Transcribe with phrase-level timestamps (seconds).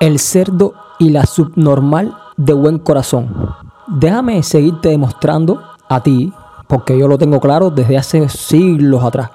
[0.00, 3.54] el cerdo y la subnormal de buen corazón.
[3.86, 6.32] Déjame seguirte demostrando a ti,
[6.66, 9.30] porque yo lo tengo claro desde hace siglos atrás,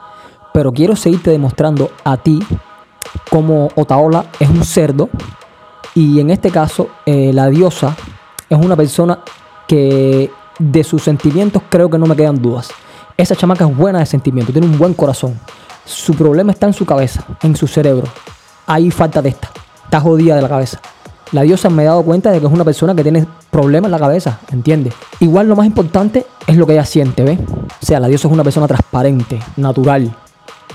[0.54, 2.44] pero quiero seguirte demostrando a ti
[3.30, 5.10] cómo Otaola es un cerdo
[5.96, 7.96] y en este caso eh, la diosa
[8.50, 9.20] es una persona
[9.68, 12.72] que de sus sentimientos creo que no me quedan dudas.
[13.18, 15.40] Esa chamaca es buena de sentimiento, tiene un buen corazón.
[15.86, 18.08] Su problema está en su cabeza, en su cerebro.
[18.68, 19.50] Ahí falta de esta.
[19.92, 20.80] Está jodida de la cabeza.
[21.34, 23.92] La diosa me he dado cuenta de que es una persona que tiene problemas en
[23.92, 24.94] la cabeza, ¿entiendes?
[25.20, 27.40] Igual lo más importante es lo que ella siente, ¿ves?
[27.42, 30.16] O sea, la diosa es una persona transparente, natural.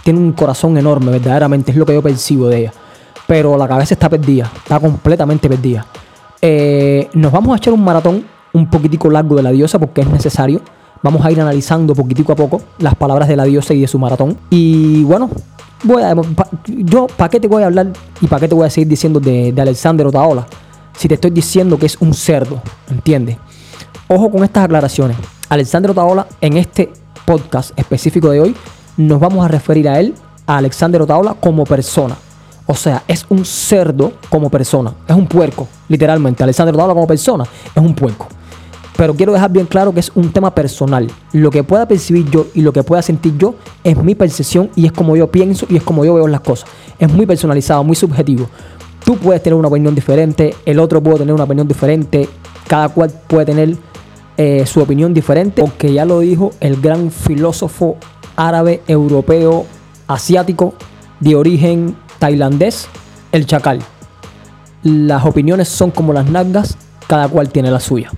[0.04, 2.72] Tiene un corazón enorme, verdaderamente, es lo que yo percibo de ella.
[3.26, 5.86] Pero la cabeza está perdida, está completamente perdida.
[6.42, 10.10] Eh, nos vamos a echar un maratón un poquitico largo de la diosa porque es
[10.10, 10.60] necesario.
[11.02, 13.98] Vamos a ir analizando poquitico a poco las palabras de la diosa y de su
[13.98, 14.36] maratón.
[14.50, 15.30] Y bueno,
[15.82, 16.14] voy a,
[16.66, 19.20] yo, ¿para qué te voy a hablar y para qué te voy a seguir diciendo
[19.20, 20.46] de, de Alexander Otaola?
[20.96, 23.36] Si te estoy diciendo que es un cerdo, ¿entiendes?
[24.08, 25.16] Ojo con estas aclaraciones.
[25.48, 26.90] Alexander Otaola, en este
[27.24, 28.56] podcast específico de hoy,
[28.96, 30.14] nos vamos a referir a él,
[30.46, 32.16] a Alexander Otaola, como persona.
[32.66, 34.92] O sea, es un cerdo como persona.
[35.06, 36.42] Es un puerco, literalmente.
[36.42, 38.26] Alexander Otaola como persona es un puerco.
[38.96, 41.06] Pero quiero dejar bien claro que es un tema personal.
[41.32, 44.86] Lo que pueda percibir yo y lo que pueda sentir yo es mi percepción y
[44.86, 46.68] es como yo pienso y es como yo veo las cosas.
[46.98, 48.48] Es muy personalizado, muy subjetivo.
[49.04, 52.28] Tú puedes tener una opinión diferente, el otro puede tener una opinión diferente,
[52.66, 53.76] cada cual puede tener
[54.36, 57.98] eh, su opinión diferente, porque ya lo dijo el gran filósofo
[58.34, 59.66] árabe, europeo,
[60.08, 60.74] asiático,
[61.20, 62.88] de origen tailandés,
[63.32, 63.80] el chacal.
[64.82, 66.76] Las opiniones son como las nalgas,
[67.06, 68.10] cada cual tiene la suya.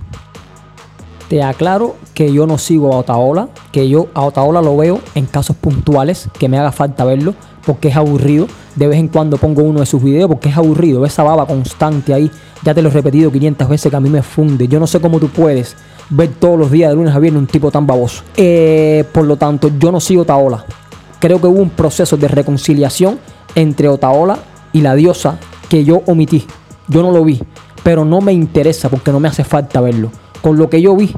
[1.29, 5.27] Te aclaro que yo no sigo a Otaola, que yo a Otaola lo veo en
[5.27, 7.35] casos puntuales, que me haga falta verlo,
[7.67, 8.47] porque es aburrido.
[8.75, 12.15] De vez en cuando pongo uno de sus videos porque es aburrido, esa baba constante
[12.15, 12.31] ahí.
[12.63, 14.67] Ya te lo he repetido 500 veces que a mí me funde.
[14.67, 15.75] Yo no sé cómo tú puedes
[16.09, 18.23] ver todos los días de lunes a viernes un tipo tan baboso.
[18.35, 20.65] Eh, por lo tanto, yo no sigo a Otaola.
[21.19, 23.19] Creo que hubo un proceso de reconciliación
[23.53, 24.39] entre Otaola
[24.73, 25.37] y la diosa
[25.69, 26.47] que yo omití.
[26.87, 27.39] Yo no lo vi,
[27.83, 30.09] pero no me interesa porque no me hace falta verlo
[30.41, 31.13] con lo que yo vi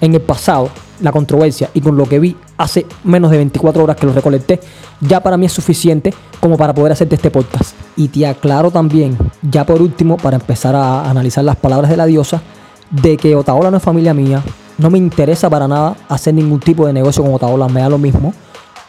[0.00, 3.96] en el pasado, la controversia, y con lo que vi hace menos de 24 horas
[3.96, 4.60] que lo recolecté,
[5.00, 7.74] ya para mí es suficiente como para poder hacerte este podcast.
[7.96, 12.06] Y te aclaro también, ya por último, para empezar a analizar las palabras de la
[12.06, 12.42] diosa,
[12.90, 14.42] de que Otaola no es familia mía,
[14.78, 17.98] no me interesa para nada hacer ningún tipo de negocio con Otaola, me da lo
[17.98, 18.34] mismo.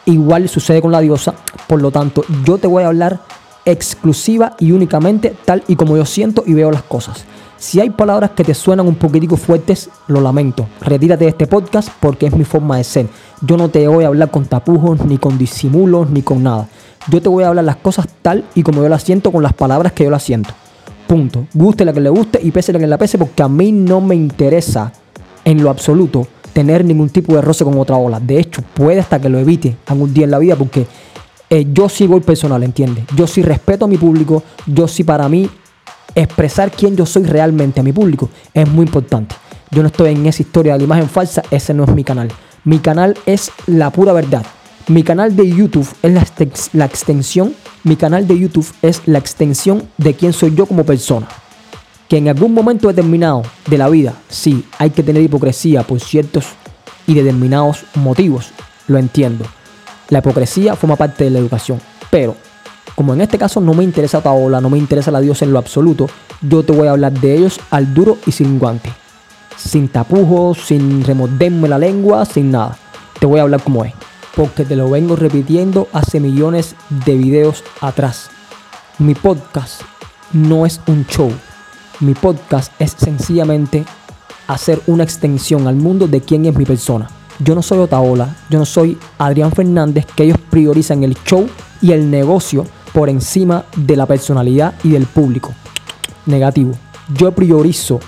[0.06, 1.34] Igual sucede con la diosa,
[1.68, 3.20] por lo tanto, yo te voy a hablar
[3.66, 7.26] exclusiva y únicamente tal y como yo siento y veo las cosas.
[7.60, 10.68] Si hay palabras que te suenan un poquitico fuertes, lo lamento.
[10.80, 13.08] Retírate de este podcast porque es mi forma de ser.
[13.42, 16.68] Yo no te voy a hablar con tapujos, ni con disimulos, ni con nada.
[17.10, 19.54] Yo te voy a hablar las cosas tal y como yo las siento con las
[19.54, 20.52] palabras que yo las siento.
[21.08, 21.48] Punto.
[21.54, 24.02] Guste la que le guste y pese la que le pese porque a mí no
[24.02, 24.92] me interesa
[25.44, 28.20] en lo absoluto tener ningún tipo de roce con otra ola.
[28.20, 30.86] De hecho, puede hasta que lo evite algún día en la vida porque
[31.50, 33.06] eh, yo sí voy personal, ¿entiendes?
[33.16, 35.50] Yo sí respeto a mi público, yo sí para mí
[36.22, 39.36] expresar quién yo soy realmente a mi público es muy importante.
[39.70, 42.30] Yo no estoy en esa historia de la imagen falsa, ese no es mi canal.
[42.64, 44.46] Mi canal es la pura verdad.
[44.88, 46.14] Mi canal de YouTube es
[46.74, 51.28] la, extensión, mi canal de YouTube es la extensión de quién soy yo como persona.
[52.08, 56.46] Que en algún momento determinado de la vida, sí, hay que tener hipocresía por ciertos
[57.06, 58.52] y determinados motivos,
[58.88, 59.46] lo entiendo.
[60.10, 62.36] La hipocresía forma parte de la educación, pero
[62.98, 65.60] como en este caso no me interesa Paola, no me interesa la diosa en lo
[65.60, 66.10] absoluto,
[66.42, 68.92] yo te voy a hablar de ellos al duro y sin guante.
[69.56, 72.76] Sin tapujos, sin remorderme la lengua, sin nada.
[73.20, 73.94] Te voy a hablar como es.
[74.36, 76.76] Porque te lo vengo repitiendo hace millones
[77.06, 78.32] de videos atrás.
[78.98, 79.84] Mi podcast
[80.34, 81.32] no es un show.
[82.00, 83.86] Mi podcast es sencillamente
[84.48, 87.08] hacer una extensión al mundo de quién es mi persona.
[87.38, 91.48] Yo no soy Otaola, yo no soy Adrián Fernández, que ellos priorizan el show
[91.80, 95.54] y el negocio por encima de la personalidad y del público.
[96.26, 96.74] Negativo.
[97.16, 98.00] Yo priorizo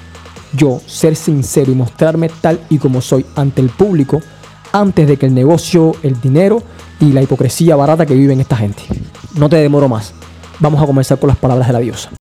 [0.54, 4.22] yo ser sincero y mostrarme tal y como soy ante el público
[4.72, 6.62] antes de que el negocio, el dinero
[7.00, 8.84] y la hipocresía barata que viven esta gente.
[9.36, 10.14] No te demoro más.
[10.60, 12.19] Vamos a comenzar con las palabras de la diosa.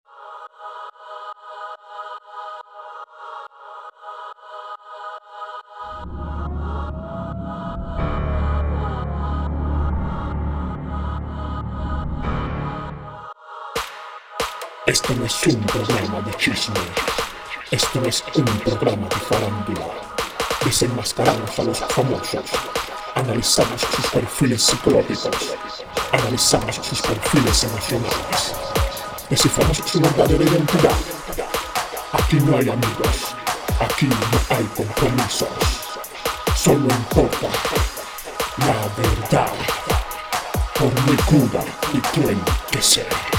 [15.01, 16.75] Esto no es un programa de chisme.
[17.71, 19.87] Esto no es un programa de farándula.
[20.65, 22.43] Desenmascaramos a los famosos.
[23.15, 25.55] Analizamos sus perfiles psicológicos.
[26.11, 28.55] Analizamos sus perfiles emocionales.
[29.31, 30.97] Desciframos su verdadera identidad.
[32.15, 33.37] Aquí no hay amigos,
[33.79, 35.49] aquí no hay compromisos.
[36.57, 37.47] Solo importa
[38.59, 39.53] la verdad,
[40.75, 41.65] por muy cruda
[41.95, 42.39] y cruel
[42.73, 43.38] que sea.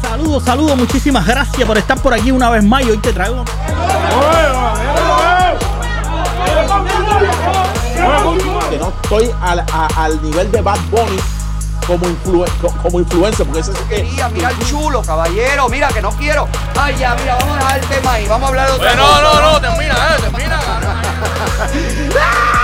[0.00, 3.44] Saludos, saludos, muchísimas gracias por estar por aquí una vez más y hoy te traigo.
[8.70, 11.18] que no estoy al, a- al nivel de Bad Bunny
[11.86, 14.02] como, influ- co- como influencer, porque ese sí que.
[14.04, 16.48] Mira, mira el chulo, caballero, mira que no quiero.
[16.78, 19.02] Ay, ya, mira, vamos a dejar el tema ahí, vamos a hablar de otra no,
[19.06, 19.22] cosa.
[19.22, 20.60] no, no, termina, eh, termina.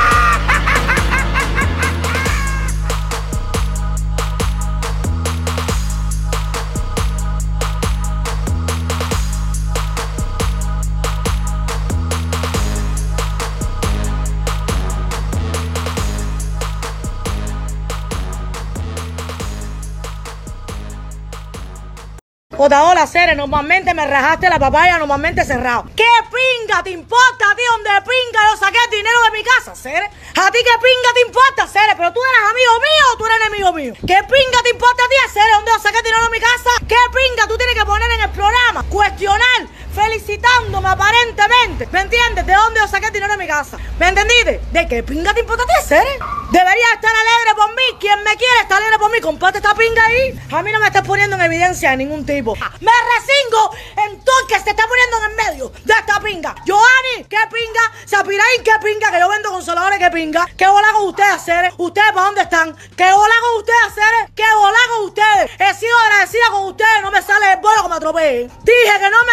[22.68, 25.86] Normalmente me rajaste la papaya, normalmente cerrado.
[25.96, 29.74] ¿Qué pinga te importa a ti donde pinga yo saqué el dinero de mi casa,
[29.74, 30.04] Cere?
[30.04, 31.96] ¿A ti qué pinga te importa, Cere?
[31.96, 33.94] ¿Pero tú eres amigo mío o tú eres enemigo mío?
[34.06, 36.70] ¿Qué pinga te importa a ti, Cere, dónde yo saqué dinero de mi casa?
[36.86, 38.82] ¿Qué pinga tú tienes que poner en el programa?
[38.90, 39.60] Cuestionar,
[39.98, 41.88] felicitándome aparentemente.
[41.90, 42.46] ¿Me entiendes?
[42.46, 43.76] ¿De dónde yo saqué el dinero de mi casa?
[43.98, 44.60] ¿Me entendiste?
[44.70, 46.18] ¿De qué pinga te importa a ti, Cere?
[46.50, 47.82] Deberías estar alegre por mí.
[47.98, 49.20] Quien me quiere está alegre por mí.
[49.20, 50.40] Comparte esta pinga ahí.
[50.52, 52.54] A mí no me estás poniendo en evidencia de ningún tipo.
[52.54, 53.74] Me resingo
[54.06, 56.54] en todo que se está poniendo en el medio de esta pinga.
[56.66, 58.06] Johanny, ¿qué pinga?
[58.06, 59.10] Sapiraín, ¿qué pinga?
[59.10, 60.46] Que yo vendo consoladores, ¿qué pinga?
[60.56, 61.72] ¿Qué bola con ustedes, hacer?
[61.76, 62.76] ¿Ustedes para dónde están?
[62.96, 64.32] ¿Qué bola con ustedes, hacer?
[64.34, 65.50] ¿Qué bola con ustedes?
[65.58, 67.02] He sido agradecida con ustedes.
[67.02, 68.52] No me sale el bolo que me atropellen.
[68.62, 69.32] Dije que no me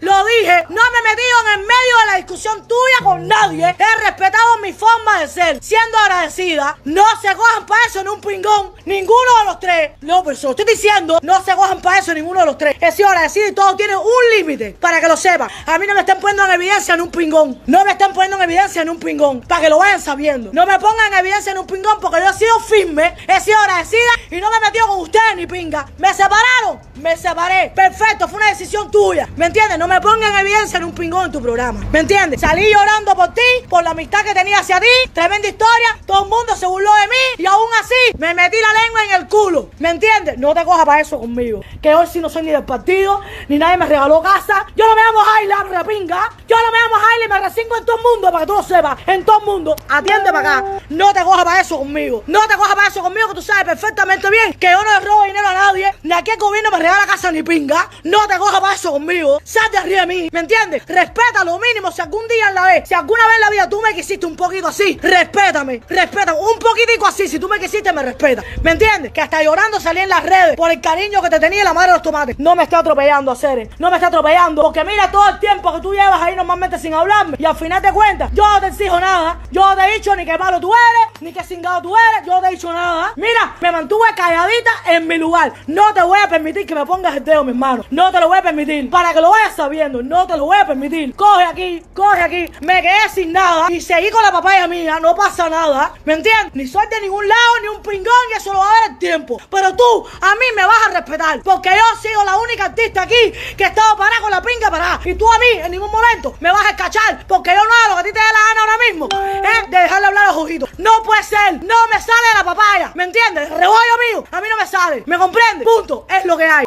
[0.00, 0.64] Lo dije.
[0.68, 3.74] No me he metido en el medio de la discusión tuya con nadie.
[3.78, 5.62] He respetado mi forma de ser.
[5.62, 6.78] Siendo agradecida.
[6.84, 8.72] No se cojan para eso en un pingón.
[8.84, 9.92] Ninguno de los tres.
[10.02, 11.18] No, pero se lo estoy diciendo.
[11.22, 12.76] No se cojan para eso ninguno de los tres.
[12.80, 14.04] He sido agradecida y todo tiene un
[14.36, 14.76] límite.
[14.80, 15.50] Para que lo sepan.
[15.66, 17.62] A mí no me están poniendo en evidencia en un pingón.
[17.66, 19.40] No me están poniendo en evidencia en un pingón.
[19.40, 20.50] Para que lo vayan sabiendo.
[20.52, 23.14] No me pongan en evidencia en un pingón porque yo he sido firme.
[23.26, 25.86] He sido agradecida y no me he metido con ustedes ni pinga.
[25.98, 26.80] Me separaron.
[26.96, 27.72] Me separé.
[27.74, 28.28] Perfecto.
[28.28, 29.28] Fue una decisión tuya.
[29.36, 29.69] ¿Me entiendes?
[29.78, 31.80] No me pongan en evidencia en un pingón en tu programa.
[31.92, 32.40] ¿Me entiendes?
[32.40, 33.40] Salí llorando por ti.
[33.68, 34.86] Por la amistad que tenía hacia ti.
[35.12, 35.96] Tremenda historia.
[36.06, 37.44] Todo el mundo se burló de mí.
[37.44, 39.70] Y aún así me metí la lengua en el culo.
[39.78, 40.38] ¿Me entiendes?
[40.38, 41.60] No te cojas para eso conmigo.
[41.80, 43.20] Que hoy sí no soy ni del partido.
[43.48, 44.66] Ni nadie me regaló casa.
[44.74, 46.30] Yo no me llamo Jaila, repinga.
[46.48, 48.32] Yo no me llamo Jaila y me resingo en todo el mundo.
[48.32, 48.98] Para que tú lo sepas.
[49.06, 49.76] En todo el mundo.
[49.88, 50.79] Atiende para acá.
[50.90, 52.24] No te cojas para eso conmigo.
[52.26, 53.28] No te cojas para eso conmigo.
[53.28, 55.94] Que tú sabes perfectamente bien que yo no le robo dinero a nadie.
[56.02, 57.88] Ni aquí el gobierno me regala casa ni pinga.
[58.04, 59.40] No te cojas para eso conmigo.
[59.44, 60.28] Sal de arriba de mí.
[60.32, 60.84] ¿Me entiendes?
[60.86, 61.92] Respeta lo mínimo.
[61.92, 64.26] Si algún día en la vez, si alguna vez en la vida tú me quisiste
[64.26, 65.80] un poquito así, respétame.
[65.88, 66.38] Respétame.
[66.40, 67.28] Un poquitico así.
[67.28, 68.42] Si tú me quisiste, me respeta.
[68.62, 69.12] ¿Me entiendes?
[69.12, 71.92] Que hasta llorando salí en las redes por el cariño que te tenía la madre
[71.92, 72.36] de los tomates.
[72.38, 73.68] No me está atropellando, Ceres.
[73.78, 74.62] No me está atropellando.
[74.62, 77.36] Porque mira todo el tiempo que tú llevas ahí normalmente sin hablarme.
[77.38, 79.38] Y al final de cuentas, yo no te exijo nada.
[79.52, 80.79] Yo no te he dicho ni qué malo tú eres,
[81.20, 82.26] ni qué cingado tú eres.
[82.26, 83.12] Yo no te he dicho nada.
[83.16, 85.52] Mira, me mantuve calladita en mi lugar.
[85.66, 87.84] No te voy a permitir que me pongas el dedo, mi hermano.
[87.90, 88.90] No te lo voy a permitir.
[88.90, 91.14] Para que lo vayas sabiendo, no te lo voy a permitir.
[91.14, 92.52] Coge aquí, coge aquí.
[92.60, 93.66] Me quedé sin nada.
[93.70, 94.98] Y seguí con la papaya mía.
[95.00, 95.92] No pasa nada.
[96.04, 96.54] ¿Me entiendes?
[96.54, 98.12] Ni soy de ningún lado, ni un pingón.
[98.32, 99.40] Y eso lo va a ver el tiempo.
[99.50, 101.40] Pero tú, a mí me vas a respetar.
[101.42, 105.00] Porque yo sigo la única artista aquí que he estado parada con la pinga parada.
[105.04, 107.26] Y tú a mí, en ningún momento, me vas a escachar.
[107.26, 109.08] Porque yo no hago lo que a ti te dé la gana ahora mismo.
[109.12, 109.70] ¿Eh?
[109.70, 110.69] De dejarle hablar a los ojitos.
[110.78, 111.54] No puede ser.
[111.62, 112.92] No me sale la papaya.
[112.94, 113.50] ¿Me entiendes?
[113.50, 114.24] Rebollo mío.
[114.30, 115.02] A mí no me sale.
[115.06, 115.64] ¿Me comprende?
[115.64, 116.06] Punto.
[116.08, 116.64] Es lo que hay.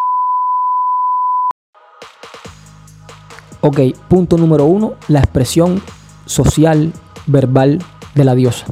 [3.62, 3.79] Ok,
[4.10, 5.81] punto número uno, la expresión
[6.25, 6.91] social,
[7.27, 7.79] verbal
[8.13, 8.65] de la diosa.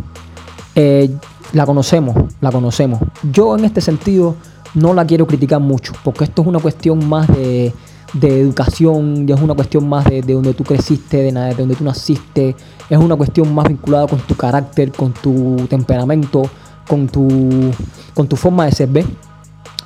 [0.76, 1.10] Eh,
[1.54, 3.00] la conocemos, la conocemos.
[3.24, 4.36] Yo en este sentido
[4.74, 7.74] no la quiero criticar mucho, porque esto es una cuestión más de,
[8.14, 11.84] de educación, es una cuestión más de, de donde tú creciste, de, de donde tú
[11.84, 12.56] naciste,
[12.90, 16.44] es una cuestión más vinculada con tu carácter, con tu temperamento,
[16.88, 17.72] con tu,
[18.14, 19.06] con tu forma de ser, ¿ves?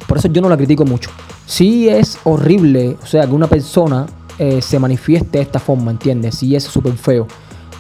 [0.08, 1.10] Por eso yo no la critico mucho.
[1.46, 6.36] Sí es horrible, o sea, que una persona eh, se manifieste de esta forma, ¿entiendes?
[6.36, 7.28] Sí es súper feo.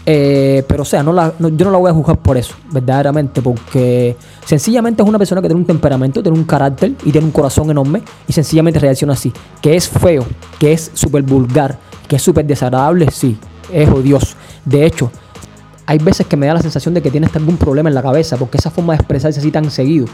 [0.08, 2.54] Eh, pero, o sea, no la- no- yo no la voy a juzgar por eso,
[2.72, 7.26] verdaderamente, porque sencillamente es una persona que tiene un temperamento, tiene un carácter y tiene
[7.26, 9.34] un corazón enorme y sencillamente reacciona así.
[9.62, 10.24] Que es feo,
[10.60, 13.36] que es súper vulgar, que es súper desagradable, sí,
[13.74, 14.36] es odioso.
[14.64, 15.12] De hecho,
[15.88, 18.38] hay veces que me da la sensación de que tienes algún problema en la cabeza,
[18.38, 20.06] porque esa forma de expresarse así tan seguido.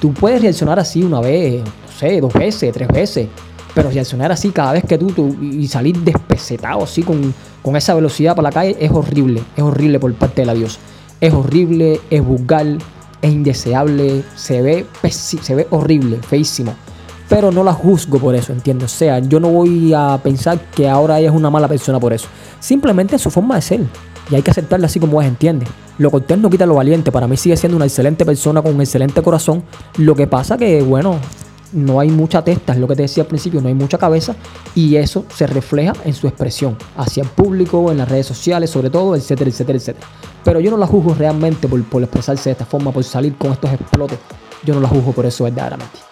[0.00, 3.26] Tú puedes reaccionar así una vez, no sé, dos veces, tres veces.
[3.74, 7.94] Pero reaccionar así cada vez que tú, tú- y salir despesetado así con, con esa
[7.94, 9.42] velocidad para la calle es horrible.
[9.56, 10.78] Es horrible por parte de la diosa.
[11.20, 12.66] Es horrible, es vulgar,
[13.22, 16.74] es indeseable, se ve, se ve horrible, feísimo.
[17.28, 18.92] Pero no la juzgo por eso, ¿entiendes?
[18.92, 22.12] O sea, yo no voy a pensar que ahora ella es una mala persona por
[22.12, 22.26] eso.
[22.58, 23.80] Simplemente es su forma de ser.
[24.30, 25.68] Y hay que aceptarla así como es, ¿entiendes?
[25.98, 27.12] Lo cortés no quita lo valiente.
[27.12, 29.62] Para mí sigue siendo una excelente persona con un excelente corazón.
[29.98, 31.16] Lo que pasa que, bueno,
[31.72, 34.34] no hay mucha testa, es lo que te decía al principio, no hay mucha cabeza.
[34.74, 38.90] Y eso se refleja en su expresión hacia el público, en las redes sociales, sobre
[38.90, 40.06] todo, etcétera, etcétera, etcétera.
[40.44, 43.52] Pero yo no la juzgo realmente por, por expresarse de esta forma, por salir con
[43.52, 44.18] estos explotes.
[44.64, 46.09] Yo no la juzgo por eso verdaderamente.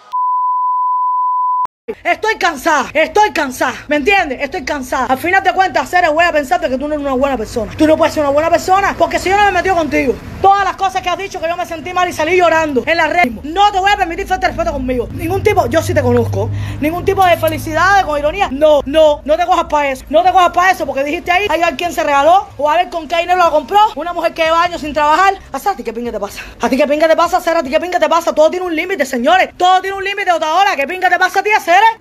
[2.03, 4.39] Estoy cansada, estoy cansada, ¿me entiendes?
[4.41, 5.05] Estoy cansada.
[5.05, 7.71] Al final de cuentas, Ceres, voy a pensarte que tú no eres una buena persona.
[7.77, 10.63] Tú no puedes ser una buena persona porque si yo no me metió contigo, todas
[10.63, 13.07] las cosas que has dicho que yo me sentí mal y salí llorando en la
[13.07, 15.07] red, no te voy a permitir falta respeto conmigo.
[15.11, 16.49] Ningún tipo, yo sí te conozco,
[16.81, 18.49] ningún tipo de felicidad, con ironía.
[18.51, 20.05] No, no, no te cojas para eso.
[20.09, 22.89] No te cojas para eso porque dijiste ahí, hay alguien se regaló o a ver
[22.89, 23.79] con qué dinero lo compró.
[23.95, 25.35] Una mujer que lleva años sin trabajar.
[25.51, 26.41] ¿A ti qué pinga te pasa?
[26.61, 27.61] ¿A ti qué pinga te pasa, Ceres?
[27.61, 28.33] ¿A ti qué pinga te pasa?
[28.33, 29.49] Todo tiene un límite, señores.
[29.57, 30.75] Todo tiene un límite, ahora.
[30.75, 31.49] ¿Qué pinga te pasa a ti,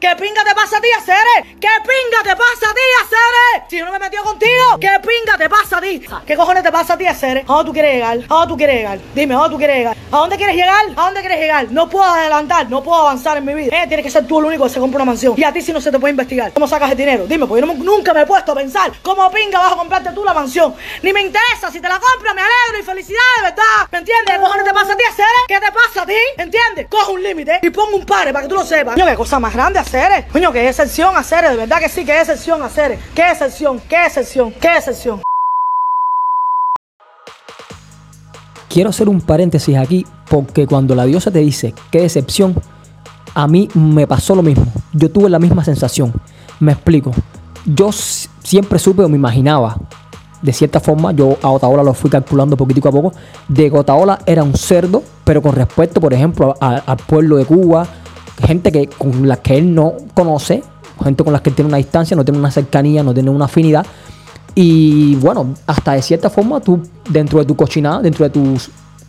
[0.01, 1.57] ¿Qué pinga te pasa a ti, Ceres?
[1.61, 3.69] ¿Qué pinga te pasa a ti, Ceres?
[3.69, 6.03] Si yo no me metió contigo, ¿qué pinga te pasa a ti?
[6.27, 7.45] ¿Qué cojones te pasa a ti, Ceres?
[7.45, 8.19] ¿A dónde tú quieres llegar?
[8.29, 8.99] ¿A dónde tú quieres llegar?
[9.15, 9.97] Dime, ¿a dónde tú quieres llegar?
[10.11, 10.85] ¿A dónde quieres llegar?
[10.97, 11.71] ¿A dónde quieres llegar?
[11.71, 13.83] No puedo adelantar, no puedo avanzar en mi vida.
[13.83, 15.35] Eh, tienes que ser tú el único que se compra una mansión.
[15.37, 16.53] Y a ti si no se te puede investigar.
[16.53, 17.27] ¿Cómo sacas el dinero?
[17.27, 20.25] Dime, porque yo nunca me he puesto a pensar cómo pinga vas a comprarte tú
[20.25, 20.75] la mansión.
[21.03, 21.71] Ni me interesa.
[21.71, 23.89] Si te la compras, me alegro y felicidades, ¿verdad?
[23.91, 24.35] ¿Me entiendes?
[24.35, 25.45] ¿Qué cojones te pasa a ti, Ceres?
[25.49, 26.15] ¿Qué te pasa a ti?
[26.37, 26.87] ¿Entiendes?
[26.89, 28.95] Coge un límite y pongo un pare para que tú lo sepas.
[28.95, 30.27] Qué cosa más grande hacer.
[30.33, 31.49] Coño, qué excepción hacer.
[31.49, 32.99] De verdad que sí, qué excepción hacer.
[33.15, 35.21] Qué excepción, qué excepción, qué excepción.
[38.69, 42.55] Quiero hacer un paréntesis aquí porque cuando la diosa te dice qué decepción,
[43.35, 44.67] a mí me pasó lo mismo.
[44.93, 46.13] Yo tuve la misma sensación.
[46.61, 47.13] Me explico.
[47.65, 49.77] Yo siempre supe o me imaginaba,
[50.41, 53.13] de cierta forma, yo a Otaola lo fui calculando poquitico a poco,
[53.49, 57.87] de que Otaola era un cerdo, pero con respecto, por ejemplo, al pueblo de Cuba,
[58.45, 60.63] gente que, con la que él no conoce,
[61.03, 63.47] gente con la que él tiene una distancia, no tiene una cercanía, no tiene una
[63.47, 63.85] afinidad.
[64.55, 68.57] Y bueno, hasta de cierta forma, tú dentro de tu cochinada, dentro de tu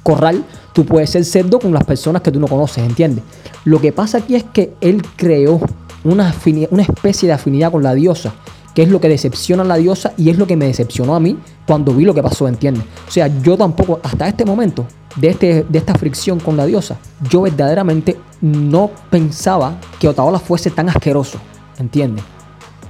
[0.04, 0.44] corral,
[0.74, 3.24] tú puedes ser cerdo con las personas que tú no conoces, ¿entiendes?
[3.66, 5.60] Lo que pasa aquí es que él creó
[6.04, 6.34] una,
[6.72, 8.34] una especie de afinidad con la diosa,
[8.74, 11.20] que es lo que decepciona a la diosa y es lo que me decepcionó a
[11.20, 12.84] mí cuando vi lo que pasó, ¿entiendes?
[13.08, 14.86] O sea, yo tampoco, hasta este momento,
[15.16, 16.98] de, este, de esta fricción con la diosa,
[17.30, 21.40] yo verdaderamente no pensaba que Otaola fuese tan asqueroso,
[21.78, 22.24] ¿entiendes?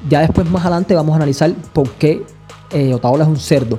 [0.09, 2.23] Ya después más adelante vamos a analizar por qué
[2.71, 3.77] eh, Otaola es un cerdo.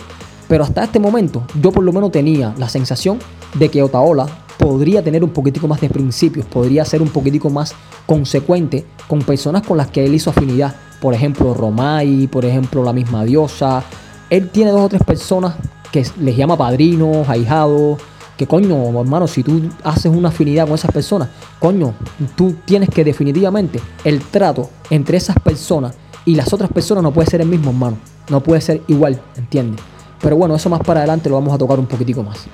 [0.51, 3.21] Pero hasta este momento yo por lo menos tenía la sensación
[3.55, 4.27] de que Otaola
[4.59, 7.73] podría tener un poquitico más de principios, podría ser un poquitico más
[8.05, 10.75] consecuente con personas con las que él hizo afinidad.
[11.01, 13.85] Por ejemplo, Romay, por ejemplo, la misma diosa.
[14.29, 15.55] Él tiene dos o tres personas
[15.93, 17.99] que les llama padrinos, ahijados,
[18.37, 21.29] que coño, hermano, si tú haces una afinidad con esas personas,
[21.61, 21.95] coño,
[22.35, 27.31] tú tienes que definitivamente el trato entre esas personas y las otras personas no puede
[27.31, 27.99] ser el mismo, hermano.
[28.29, 29.81] No puede ser igual, ¿entiendes?
[30.21, 32.49] Pero bueno, eso más para adelante lo vamos a tocar un poquitico más.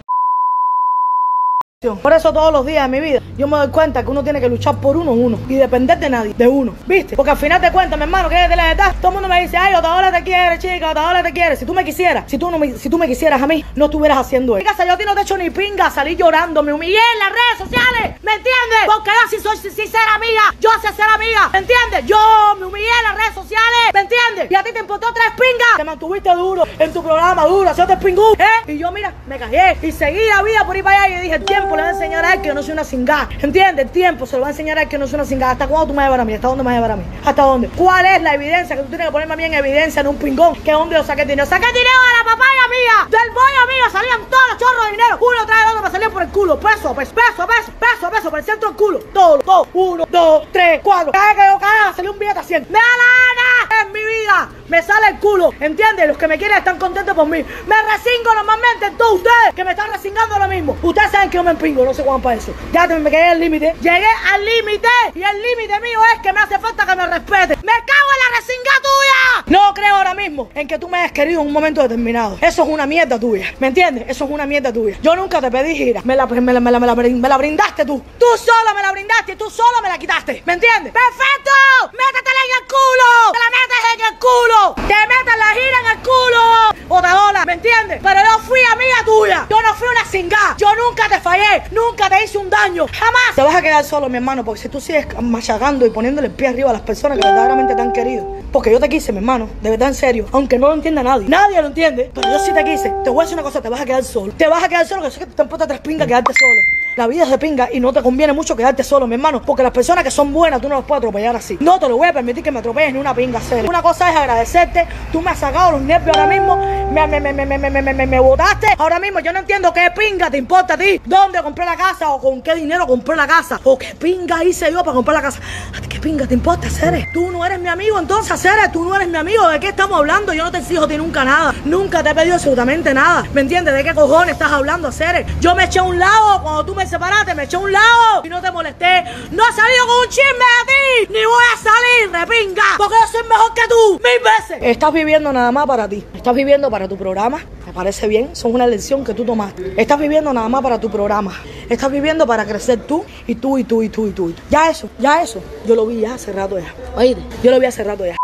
[1.79, 4.41] Por eso todos los días de mi vida yo me doy cuenta que uno tiene
[4.41, 7.15] que luchar por uno uno y depender de nadie, de uno, ¿viste?
[7.17, 9.29] Porque al final de cuentas, mi hermano, que es de la edad, todo el mundo
[9.29, 11.55] me dice, ay, Otaola te quiere, chica, Otaola te quiere.
[11.55, 13.85] Si tú me quisieras, si tú, no me, si tú me quisieras a mí, no
[13.85, 14.67] estuvieras haciendo eso.
[14.67, 17.29] Chica, yo a ti no te echo ni pinga, salí llorando, me humillé en las
[17.29, 18.81] redes sociales, ¿me entiendes?
[18.87, 22.07] Porque yo sí soy sí, sí, ser amiga, yo sé ser amiga, ¿me entiendes?
[22.07, 22.17] Yo
[22.59, 24.51] me humillé en las redes sociales, ¿me entiendes?
[24.51, 27.99] Y a ti te importó tres pingas, te mantuviste duro en tu programa, duro, haciendo
[27.99, 28.73] pingú, ¿eh?
[28.73, 31.35] Y yo, mira, me callé y seguí la vida por ir para allá y dije,
[31.35, 33.87] el tiempo le va a enseñar a él que yo no soy una cingada, ¿entiendes?
[33.87, 35.53] El tiempo se lo va a enseñar a él que no soy una cingada.
[35.53, 36.35] ¿Hasta cuándo tú me vas a llevar a mí?
[36.35, 37.05] ¿Hasta dónde me vas a llevar a mí?
[37.25, 37.69] ¿Hasta dónde?
[37.71, 40.17] ¿Cuál es la evidencia que tú tienes que ponerme a mí en evidencia en un
[40.17, 40.55] pingón?
[40.63, 41.45] Que dónde yo saqué dinero.
[41.47, 45.19] Saqué dinero de la papaya mía, del bollo mío, salían todos los chorros de dinero,
[45.21, 48.31] uno tras el otro me salían por el culo, peso, peso, peso, peso, peso, peso,
[48.31, 51.93] por el centro del culo, todo, todo, uno, dos, tres, cuatro, cada que yo cagaba
[51.95, 52.67] salía un billete a 100.
[52.71, 53.83] ¡Me da la gana!
[53.83, 56.09] En mi vida me sale el culo, ¿entiendes?
[56.09, 57.45] Los que me quieren están contentos por mí.
[57.67, 60.77] Me resingo normalmente, todos ustedes que me están resingando lo mismo.
[60.83, 62.55] Ustedes saben que yo me empingo, no sé cuándo para eso.
[62.73, 66.33] Ya te- me quedé al límite, llegué al límite y el límite mío es que
[66.33, 67.57] me hace falta que me respete.
[67.57, 69.45] ¡Me cago en la resinga tuya!
[69.59, 72.39] No creo ahora mismo en que tú me hayas querido en un momento determinado.
[72.41, 74.05] Eso es una mierda tuya, ¿me entiendes?
[74.09, 74.97] Eso es una mierda tuya.
[75.03, 77.37] Yo nunca te pedí gira, me la, me la, me la, me la, me la
[77.37, 78.03] brindaste tú.
[78.19, 80.93] Tú solo me la brindaste y tú solo me la quitaste, ¿me entiendes?
[80.93, 81.51] ¡Perfecto!
[81.93, 83.33] ¡Métetela en el culo!
[83.33, 84.75] ¡Te la metes en el culo!
[84.89, 86.76] ¡Te metes la gira en el culo!
[86.89, 88.01] Botadora, ¿me entiendes?
[88.03, 89.47] Pero yo fui amiga tuya.
[89.49, 90.57] Yo no fui una cingada.
[90.57, 91.63] Yo nunca te fallé.
[91.73, 92.87] Nunca te hice un daño.
[92.87, 93.35] Jamás.
[93.35, 96.35] Te vas a quedar solo, mi hermano, porque si tú sigues machacando y poniéndole el
[96.35, 98.37] pie arriba a las personas que verdaderamente te han querido.
[98.53, 99.49] Porque yo te quise, mi hermano.
[99.61, 100.27] De verdad, en serio.
[100.33, 101.29] Aunque no lo entienda nadie.
[101.29, 102.11] Nadie lo entiende.
[102.15, 102.91] Pero yo sí te quise.
[103.05, 103.61] Te voy a decir una cosa.
[103.61, 104.33] Te vas a quedar solo.
[104.33, 105.03] Te vas a quedar solo.
[105.03, 106.86] Que sé que te importa tres pingas quedarte solo.
[106.97, 109.43] La vida es de pinga y no te conviene mucho quedarte solo, mi hermano.
[109.43, 111.59] Porque las personas que son buenas tú no las puedes atropellar así.
[111.61, 113.69] No te lo voy a permitir que me atropelles ni una pinga, serio.
[113.69, 114.87] Una cosa es agradecerte.
[115.13, 116.57] Tú me has sacado los nervios ahora mismo.
[116.57, 118.69] Me, me, me, me, me, me, me, me, me botaste.
[118.79, 120.99] Ahora mismo yo no entiendo qué pinga te importa a ti.
[121.05, 122.09] ¿Dónde compré la casa?
[122.13, 123.61] O con qué dinero compré la casa.
[123.65, 125.41] O qué pinga hice yo para comprar la casa.
[125.77, 127.13] ¿A ti qué pinga te importa, Ceres?
[127.13, 128.73] Tú no eres mi amigo, entonces, Ceres.
[128.73, 129.47] Tú no eres mi amigo.
[129.49, 130.33] ¿De qué estamos hablando?
[130.33, 131.55] Yo no te exijo a ti nunca nada.
[131.67, 133.27] Nunca te he pedido absolutamente nada.
[133.35, 133.75] ¿Me entiendes?
[133.75, 135.27] ¿De qué cojones estás hablando, Ceres?
[135.43, 137.35] Yo me eché a un lado cuando tú me separaste.
[137.35, 139.05] Me eché a un lado y no te molesté.
[139.31, 141.13] No he salido con un chisme de ti.
[141.13, 142.63] Ni voy a salir, repinga.
[142.79, 143.93] Porque yo soy mejor que tú.
[143.93, 144.59] Mil veces.
[144.63, 146.05] Estás viviendo nada más para ti.
[146.15, 147.41] Estás viviendo para tu programa.
[147.67, 148.35] Me parece bien.
[148.35, 149.75] Son una elección que tú tomaste.
[149.77, 151.33] Estás viviendo nada más para tu programa.
[151.69, 154.35] Estás viviendo para crecer tú y tú y tú y tú y tú.
[154.51, 155.43] Ya eso, ya eso.
[155.67, 156.73] Yo lo vi ya hace rato ya.
[156.97, 158.17] Oíste, yo lo vi hace rato ya.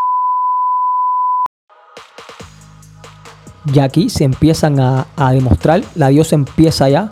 [3.73, 7.09] Y aquí se empiezan a, a demostrar, la diosa empieza ya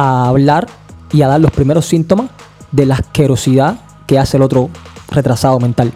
[0.00, 0.66] a hablar
[1.12, 2.30] y a dar los primeros síntomas
[2.72, 3.76] de la asquerosidad
[4.06, 4.70] que hace el otro
[5.10, 5.92] retrasado mental.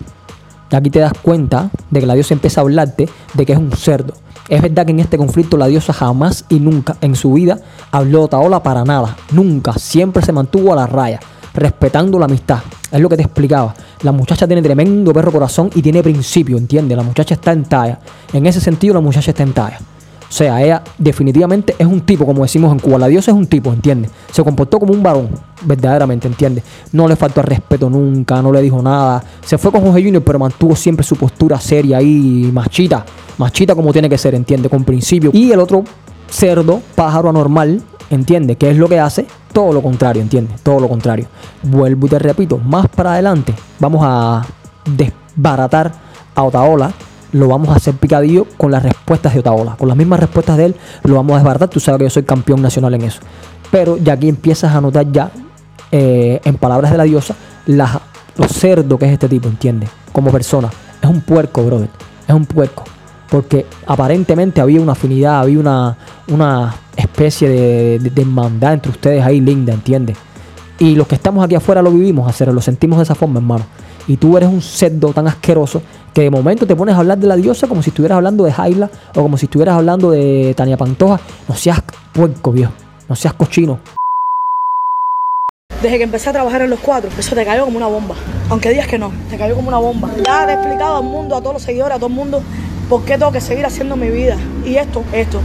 [0.70, 3.58] Y aquí te das cuenta de que la diosa empieza a hablarte de que es
[3.58, 4.12] un cerdo.
[4.50, 7.60] Es verdad que en este conflicto la diosa jamás y nunca en su vida
[7.92, 9.16] habló de Otaola para nada.
[9.32, 9.72] Nunca.
[9.72, 11.18] Siempre se mantuvo a la raya,
[11.54, 12.58] respetando la amistad.
[12.92, 13.74] Es lo que te explicaba.
[14.02, 16.94] La muchacha tiene tremendo perro corazón y tiene principio, ¿entiendes?
[16.94, 18.00] La muchacha está en talla.
[18.34, 19.78] En ese sentido, la muchacha está en talla.
[20.34, 22.98] O sea, ella definitivamente es un tipo, como decimos en Cuba.
[22.98, 24.10] La diosa es un tipo, ¿entiendes?
[24.32, 25.28] Se comportó como un varón,
[25.62, 26.64] verdaderamente, ¿entiendes?
[26.90, 29.22] No le faltó al respeto nunca, no le dijo nada.
[29.44, 33.06] Se fue con Jorge Junior, pero mantuvo siempre su postura seria ahí, machita.
[33.38, 34.72] Machita como tiene que ser, ¿entiendes?
[34.72, 35.30] Con principio.
[35.32, 35.84] Y el otro
[36.28, 38.56] cerdo, pájaro anormal, ¿entiendes?
[38.56, 39.26] ¿Qué es lo que hace?
[39.52, 40.60] Todo lo contrario, ¿entiendes?
[40.62, 41.28] Todo lo contrario.
[41.62, 44.44] Vuelvo y te repito, más para adelante vamos a
[44.84, 45.92] desbaratar
[46.34, 46.92] a Otaola
[47.34, 49.74] lo vamos a hacer picadillo con las respuestas de Otaola.
[49.76, 51.68] Con las mismas respuestas de él lo vamos a desbaratar.
[51.68, 53.20] Tú sabes que yo soy campeón nacional en eso.
[53.72, 55.32] Pero ya aquí empiezas a notar ya,
[55.90, 57.34] eh, en palabras de la diosa,
[57.66, 59.90] lo cerdo que es este tipo, ¿entiendes?
[60.12, 60.70] Como persona.
[61.02, 61.88] Es un puerco, brother.
[62.26, 62.84] Es un puerco.
[63.28, 65.96] Porque aparentemente había una afinidad, había una,
[66.28, 70.16] una especie de, de, de hermandad entre ustedes ahí linda, ¿entiendes?
[70.78, 73.64] Y los que estamos aquí afuera lo vivimos, hacer, lo sentimos de esa forma, hermano.
[74.06, 75.82] Y tú eres un cerdo tan asqueroso
[76.14, 78.52] que de momento te pones a hablar de la diosa como si estuvieras hablando de
[78.52, 81.20] Jaila o como si estuvieras hablando de Tania Pantoja.
[81.48, 82.72] No seas puerco, viejo.
[83.08, 83.80] No seas cochino.
[85.82, 88.14] Desde que empecé a trabajar en los cuatro, eso te cayó como una bomba.
[88.48, 90.08] Aunque digas que no, te cayó como una bomba.
[90.24, 92.42] Ya te he explicado al mundo, a todos los seguidores, a todo el mundo,
[92.88, 94.36] por qué tengo que seguir haciendo mi vida.
[94.64, 95.40] Y esto, esto,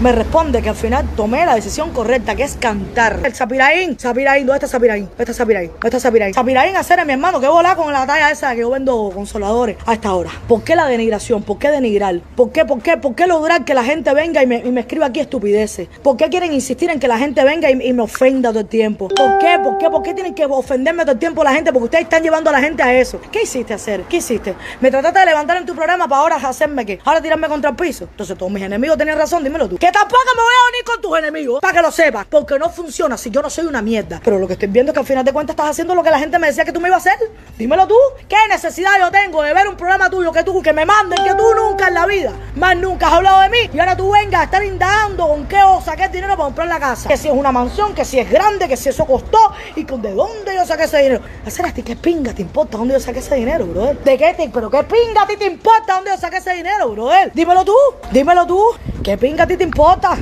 [0.00, 3.20] me responde que al final tomé la decisión correcta, que es cantar.
[3.24, 5.04] El Sapiraín, Sapiraín, ¿dónde está Sapiraín?
[5.06, 5.70] ¿Dónde está Sapiraín?
[5.70, 6.34] ¿Dónde está Sapiraín?
[6.34, 9.76] Sapiraín, hacer a mi hermano, que volar con la talla esa que yo vendo consoladores
[9.86, 10.30] a esta hora.
[10.48, 11.42] ¿Por qué la denigración?
[11.42, 12.20] ¿Por qué denigrar?
[12.34, 14.80] ¿Por qué, por qué, por qué lograr que la gente venga y me, y me
[14.80, 15.88] escriba aquí estupideces?
[16.02, 18.66] ¿Por qué quieren insistir en que la gente venga y, y me ofenda todo el
[18.66, 19.08] tiempo?
[19.08, 19.58] ¿Por qué?
[19.62, 19.90] ¿Por qué?
[19.90, 21.72] ¿Por qué tienen que ofenderme todo el tiempo la gente?
[21.72, 23.20] Porque ustedes están llevando a la gente a eso.
[23.30, 24.02] ¿Qué hiciste hacer?
[24.02, 24.54] ¿Qué hiciste?
[24.80, 26.98] ¿Me trataste de levantar en tu programa para ahora hacerme qué?
[27.04, 28.08] ¿Ahora tirarme contra el piso?
[28.10, 29.78] Entonces todos mis enemigos tenían razón, dímelo tú.
[29.84, 32.70] Que tampoco me voy a venir con tus enemigos, para que lo sepas, porque no
[32.70, 34.18] funciona si yo no soy una mierda.
[34.24, 36.10] Pero lo que estoy viendo es que al final de cuentas estás haciendo lo que
[36.10, 37.30] la gente me decía que tú me ibas a hacer.
[37.58, 37.94] Dímelo tú.
[38.26, 41.34] ¿Qué necesidad yo tengo de ver un programa tuyo que tú, que me manden, que
[41.34, 43.58] tú nunca en la vida, más nunca has hablado de mí?
[43.74, 46.80] Y ahora tú vengas a estar indagando con qué o saqué dinero para comprar la
[46.80, 47.06] casa.
[47.06, 50.00] Que si es una mansión, que si es grande, que si eso costó y con
[50.00, 51.20] de dónde yo saqué ese dinero.
[51.44, 53.98] Hacer a ti, ¿qué pinga te importa dónde yo saqué ese dinero, brother?
[54.02, 56.88] ¿De qué te, pero qué pinga a ti te importa dónde yo saqué ese dinero,
[56.88, 57.30] brother?
[57.34, 57.76] Dímelo tú,
[58.12, 58.64] dímelo tú.
[59.02, 59.73] ¿Qué pinga a ti te importa?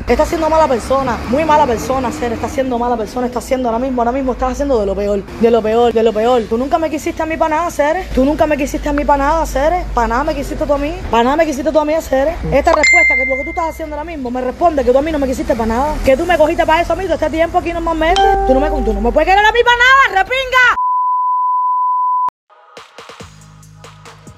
[0.09, 2.33] Estás siendo mala persona, muy mala persona, ser.
[2.33, 5.23] Estás siendo mala persona, estás haciendo ahora mismo, ahora mismo estás haciendo de lo peor,
[5.23, 6.43] de lo peor, de lo peor.
[6.49, 8.09] Tú nunca me quisiste a mí para nada, ser.
[8.15, 9.85] Tú nunca me quisiste a mí para nada, ser.
[9.93, 12.29] Para nada me quisiste tú a mí, para nada me quisiste tú a mí, ser.
[12.29, 15.03] Esta respuesta que lo que tú estás haciendo ahora mismo me responde que tú a
[15.03, 15.95] mí no me quisiste para nada.
[16.03, 18.23] Que tú me cogiste para eso a mí todo este tiempo aquí normalmente.
[18.47, 20.77] Tú no me, tú no me puedes querer a mí para nada, repinga.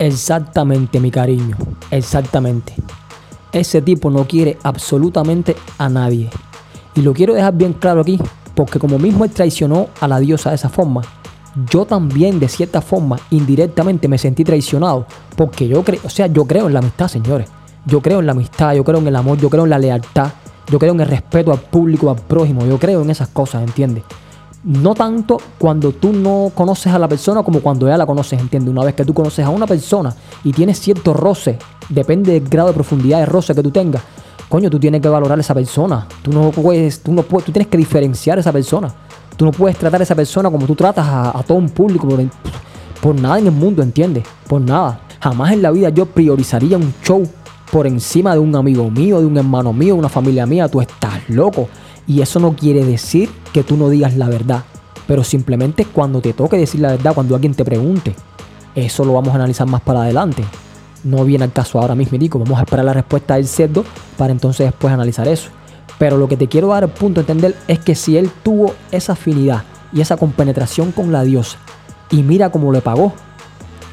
[0.01, 1.57] Exactamente, mi cariño.
[1.93, 2.75] Exactamente.
[3.55, 6.29] Ese tipo no quiere absolutamente a nadie.
[6.97, 8.21] Y lo quiero dejar bien claro aquí,
[8.55, 11.03] porque como mismo él traicionó a la diosa de esa forma,
[11.71, 16.45] yo también de cierta forma indirectamente me sentí traicionado, porque yo creo, o sea, yo
[16.47, 17.49] creo en la amistad, señores.
[17.87, 20.33] Yo creo en la amistad, yo creo en el amor, yo creo en la lealtad,
[20.69, 24.03] yo creo en el respeto al público, al prójimo, yo creo en esas cosas, ¿entiendes?
[24.65, 28.73] No tanto cuando tú no conoces a la persona como cuando ya la conoces, ¿entiendes?
[28.73, 30.13] Una vez que tú conoces a una persona
[30.43, 31.59] y tienes cierto roce,
[31.89, 34.03] depende del grado de profundidad de roce que tú tengas,
[34.49, 36.07] coño, tú tienes que valorar a esa persona.
[36.23, 38.93] Tú no puedes, tú no puedes, tú tienes que diferenciar a esa persona.
[39.37, 42.21] Tú no puedes tratar a esa persona como tú tratas a, todo un público por,
[43.01, 44.25] por nada en el mundo, ¿entiendes?
[44.49, 45.01] Por nada.
[45.21, 47.29] Jamás en la vida yo priorizaría un show
[47.73, 50.69] por encima de un amigo mío, de un hermano mío, de una familia mía.
[50.69, 51.69] Tú estás loco.
[52.07, 54.63] Y eso no quiere decir que tú no digas la verdad.
[55.09, 58.15] Pero simplemente cuando te toque decir la verdad, cuando alguien te pregunte.
[58.75, 60.45] Eso lo vamos a analizar más para adelante.
[61.05, 62.39] No viene al caso ahora mismo, Nico.
[62.39, 63.85] Vamos a esperar la respuesta del cerdo
[64.17, 65.51] para entonces después analizar eso.
[65.99, 68.75] Pero lo que te quiero dar el punto a entender es que si él tuvo
[68.91, 69.63] esa afinidad
[69.93, 71.59] y esa compenetración con la diosa
[72.11, 73.13] y mira cómo le pagó,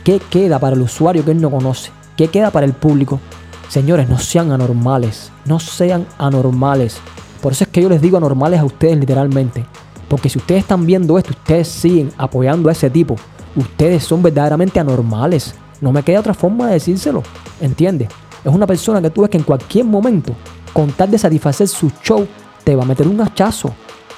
[0.04, 1.91] ¿qué queda para el usuario que él no conoce?
[2.17, 3.19] ¿Qué queda para el público?
[3.67, 6.97] Señores, no sean anormales, no sean anormales.
[7.41, 9.65] Por eso es que yo les digo anormales a ustedes literalmente.
[10.08, 13.15] Porque si ustedes están viendo esto, ustedes siguen apoyando a ese tipo.
[13.56, 15.56] Ustedes son verdaderamente anormales.
[15.82, 17.24] No me queda otra forma de decírselo.
[17.60, 18.08] ¿Entiendes?
[18.44, 20.34] Es una persona que tú ves que en cualquier momento,
[20.74, 22.28] con tal de satisfacer su show,
[22.63, 23.74] te va a meter un hachazo.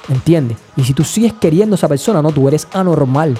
[0.08, 0.58] ¿Entiendes?
[0.76, 3.36] Y si tú sigues queriendo a esa persona, no, tú eres anormal.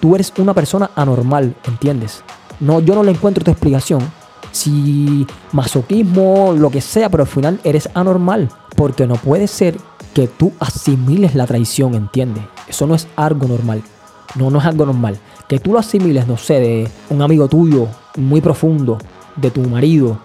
[0.00, 2.22] Tú eres una persona anormal, ¿entiendes?
[2.60, 4.00] No, yo no le encuentro tu explicación.
[4.50, 8.48] Si masoquismo, lo que sea, pero al final eres anormal.
[8.76, 9.76] Porque no puede ser
[10.14, 12.44] que tú asimiles la traición, ¿entiendes?
[12.66, 13.82] Eso no es algo normal.
[14.34, 15.18] No, no es algo normal.
[15.48, 18.98] Que tú lo asimiles, no sé, de un amigo tuyo muy profundo,
[19.36, 20.18] de tu marido,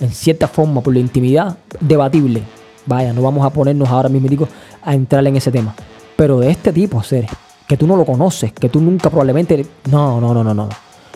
[0.00, 2.42] en cierta forma, por la intimidad, debatible.
[2.84, 4.46] Vaya, no vamos a ponernos ahora mismo
[4.82, 5.74] a entrar en ese tema.
[6.16, 7.30] Pero de este tipo, seres,
[7.66, 9.66] que tú no lo conoces, que tú nunca probablemente.
[9.90, 10.68] No, no, no, no, no.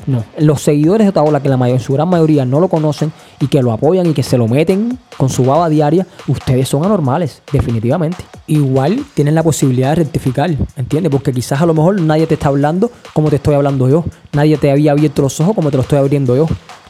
[0.06, 3.12] No, los seguidores de Otaola, que la mayor, en su gran mayoría no lo conocen
[3.38, 6.84] y que lo apoyan y que se lo meten con su baba diaria, ustedes son
[6.84, 8.24] anormales, definitivamente.
[8.46, 11.10] Igual tienen la posibilidad de rectificar, ¿entiendes?
[11.10, 14.04] Porque quizás a lo mejor nadie te está hablando como te estoy hablando yo.
[14.32, 16.46] Nadie te había abierto los ojos como te los estoy abriendo yo.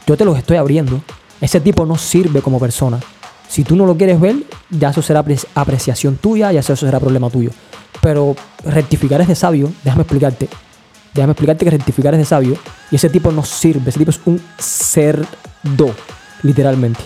[0.07, 1.01] Yo te los estoy abriendo.
[1.39, 2.99] Ese tipo no sirve como persona.
[3.47, 4.37] Si tú no lo quieres ver,
[4.69, 7.49] ya eso será apreciación tuya, ya eso será problema tuyo.
[8.01, 10.47] Pero rectificar es de sabio, déjame explicarte.
[11.13, 12.57] Déjame explicarte que rectificar es de sabio.
[12.89, 13.89] Y ese tipo no sirve.
[13.89, 15.93] Ese tipo es un cerdo,
[16.41, 17.01] literalmente.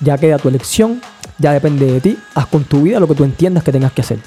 [0.00, 1.00] Ya queda tu elección.
[1.38, 2.18] Ya depende de ti.
[2.34, 4.18] Haz con tu vida lo que tú entiendas que tengas que hacer.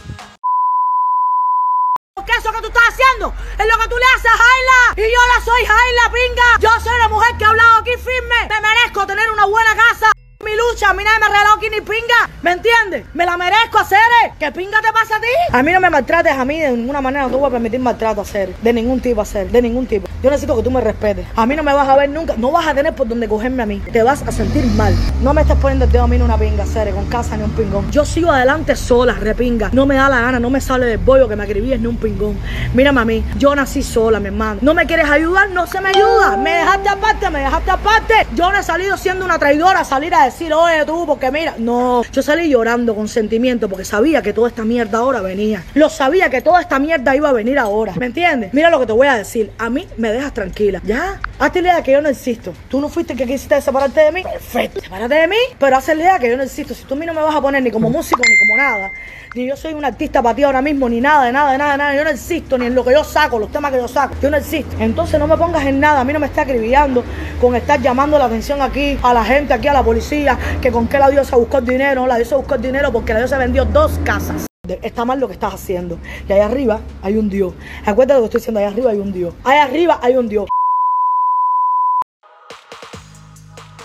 [2.16, 4.82] Porque eso que tú estás haciendo es lo que tú le haces a Jaila.
[4.98, 6.60] Y yo la soy Jaila, pinga.
[6.60, 8.48] Yo soy la mujer que ha hablado aquí firme.
[8.50, 10.12] Me merezco tener una buena casa.
[10.44, 12.30] Mi lucha, a mí nadie me ha regalado aquí ni pinga.
[12.42, 13.06] ¿Me entiendes?
[13.14, 14.00] Me la merezco hacer.
[14.40, 15.28] ¿Qué pinga te pasa a ti?
[15.52, 17.26] A mí no me maltrates a mí de ninguna manera.
[17.26, 18.56] No te voy a permitir maltrato hacer.
[18.56, 19.52] De ningún tipo hacer.
[19.52, 20.08] De ningún tipo.
[20.24, 21.28] Yo necesito que tú me respetes.
[21.36, 22.34] A mí no me vas a ver nunca.
[22.38, 23.84] No vas a tener por donde cogerme a mí.
[23.92, 24.96] Te vas a sentir mal.
[25.22, 27.44] No me estés poniendo el dedo a mí en una pinga, Cere, con casa ni
[27.44, 27.92] un pingón.
[27.92, 29.70] Yo sigo adelante sola, repinga.
[29.74, 31.98] No me da la gana, no me sale del bollo que me acribíes ni un
[31.98, 32.36] pingón.
[32.74, 33.24] Mírame a mí.
[33.38, 34.60] Yo nací sola, mi hermano.
[34.64, 36.38] No me quieres ayudar, no se me ayuda.
[36.38, 38.28] Me dejaste aparte, me dejaste aparte.
[38.34, 41.56] Yo no he salido siendo una traidora salir a decir, oye, tú, porque mira.
[41.58, 45.64] No, yo salí llorando con sentimiento porque sabía que toda esta mierda ahora venía.
[45.74, 47.94] Lo sabía que toda esta mierda iba a venir ahora.
[47.98, 48.54] ¿Me entiendes?
[48.54, 49.52] Mira lo que te voy a decir.
[49.58, 50.82] A mí me dejas tranquila.
[50.84, 51.20] Ya.
[51.40, 52.54] Hazte idea que yo no existo.
[52.70, 54.24] Tú no fuiste que quisiste separarte de mí.
[54.24, 54.82] Perfecto.
[54.82, 56.74] Sepárate de mí, pero hazte idea que yo no existo.
[56.74, 58.92] Si tú a mí no me vas a poner ni como músico ni como nada,
[59.36, 61.72] ni yo soy un artista para ti ahora mismo, ni nada, de nada, de nada,
[61.72, 61.96] de nada.
[61.96, 64.16] Yo no existo, ni en lo que yo saco, los temas que yo saco.
[64.22, 64.76] Yo no existo.
[64.80, 66.02] Entonces no me pongas en nada.
[66.02, 67.04] A mí no me está acribillando
[67.40, 70.21] con estar llamando la atención aquí a la gente, aquí a la policía,
[70.62, 72.06] que con qué la diosa buscó el dinero.
[72.08, 74.46] La diosa buscó el dinero porque la diosa vendió dos casas.
[74.82, 75.98] Está mal lo que estás haciendo.
[76.28, 77.54] Y allá arriba hay un Dios.
[77.86, 78.60] Acuérdate lo que estoy diciendo.
[78.60, 79.34] Allá arriba hay un Dios.
[79.44, 80.48] Allá arriba hay un Dios.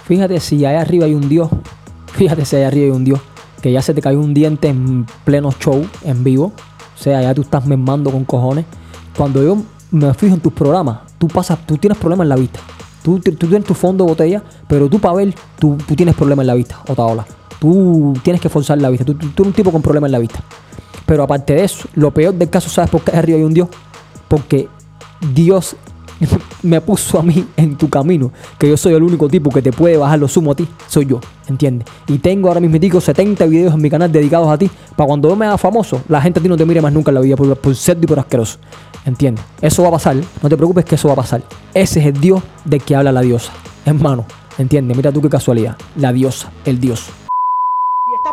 [0.04, 1.48] Fíjate si allá arriba hay un Dios.
[2.12, 3.20] Fíjate si allá arriba hay un Dios.
[3.62, 6.52] Que ya se te cayó un diente en pleno show, en vivo.
[6.94, 8.64] O sea, ya tú estás mermando con cojones.
[9.16, 9.56] Cuando yo
[9.90, 12.60] me fijo en tus programas, tú pasas, tú tienes problemas en la vista.
[13.06, 16.54] Tú, tienes tu fondo de botella, pero tú para ver, tú, tienes problemas en la
[16.54, 17.24] vista, Otaola.
[17.60, 19.04] Tú tienes que forzar la vista.
[19.04, 20.40] Tú, eres un tipo con problemas en la vista.
[21.06, 23.68] Pero aparte de eso, lo peor del caso, ¿sabes por qué arriba hay un Dios?
[24.26, 24.68] Porque
[25.32, 25.76] Dios
[26.64, 29.70] me puso a mí en tu camino, que yo soy el único tipo que te
[29.70, 31.86] puede bajar lo sumo a ti, soy yo, ¿entiendes?
[32.08, 35.36] Y tengo ahora mismo 70 videos en mi canal dedicados a ti, para cuando yo
[35.36, 37.36] me haga famoso, la gente a ti no te mire más nunca en la vida
[37.36, 38.58] por, por ser y por asqueroso,
[39.06, 39.44] ¿entiendes?
[39.62, 41.42] Eso va a pasar, no te preocupes que eso va a pasar.
[41.72, 43.52] Ese es el Dios del que habla la diosa,
[43.86, 44.26] hermano,
[44.58, 44.96] ¿entiendes?
[44.96, 47.08] Mira tú qué casualidad, la diosa, el Dios.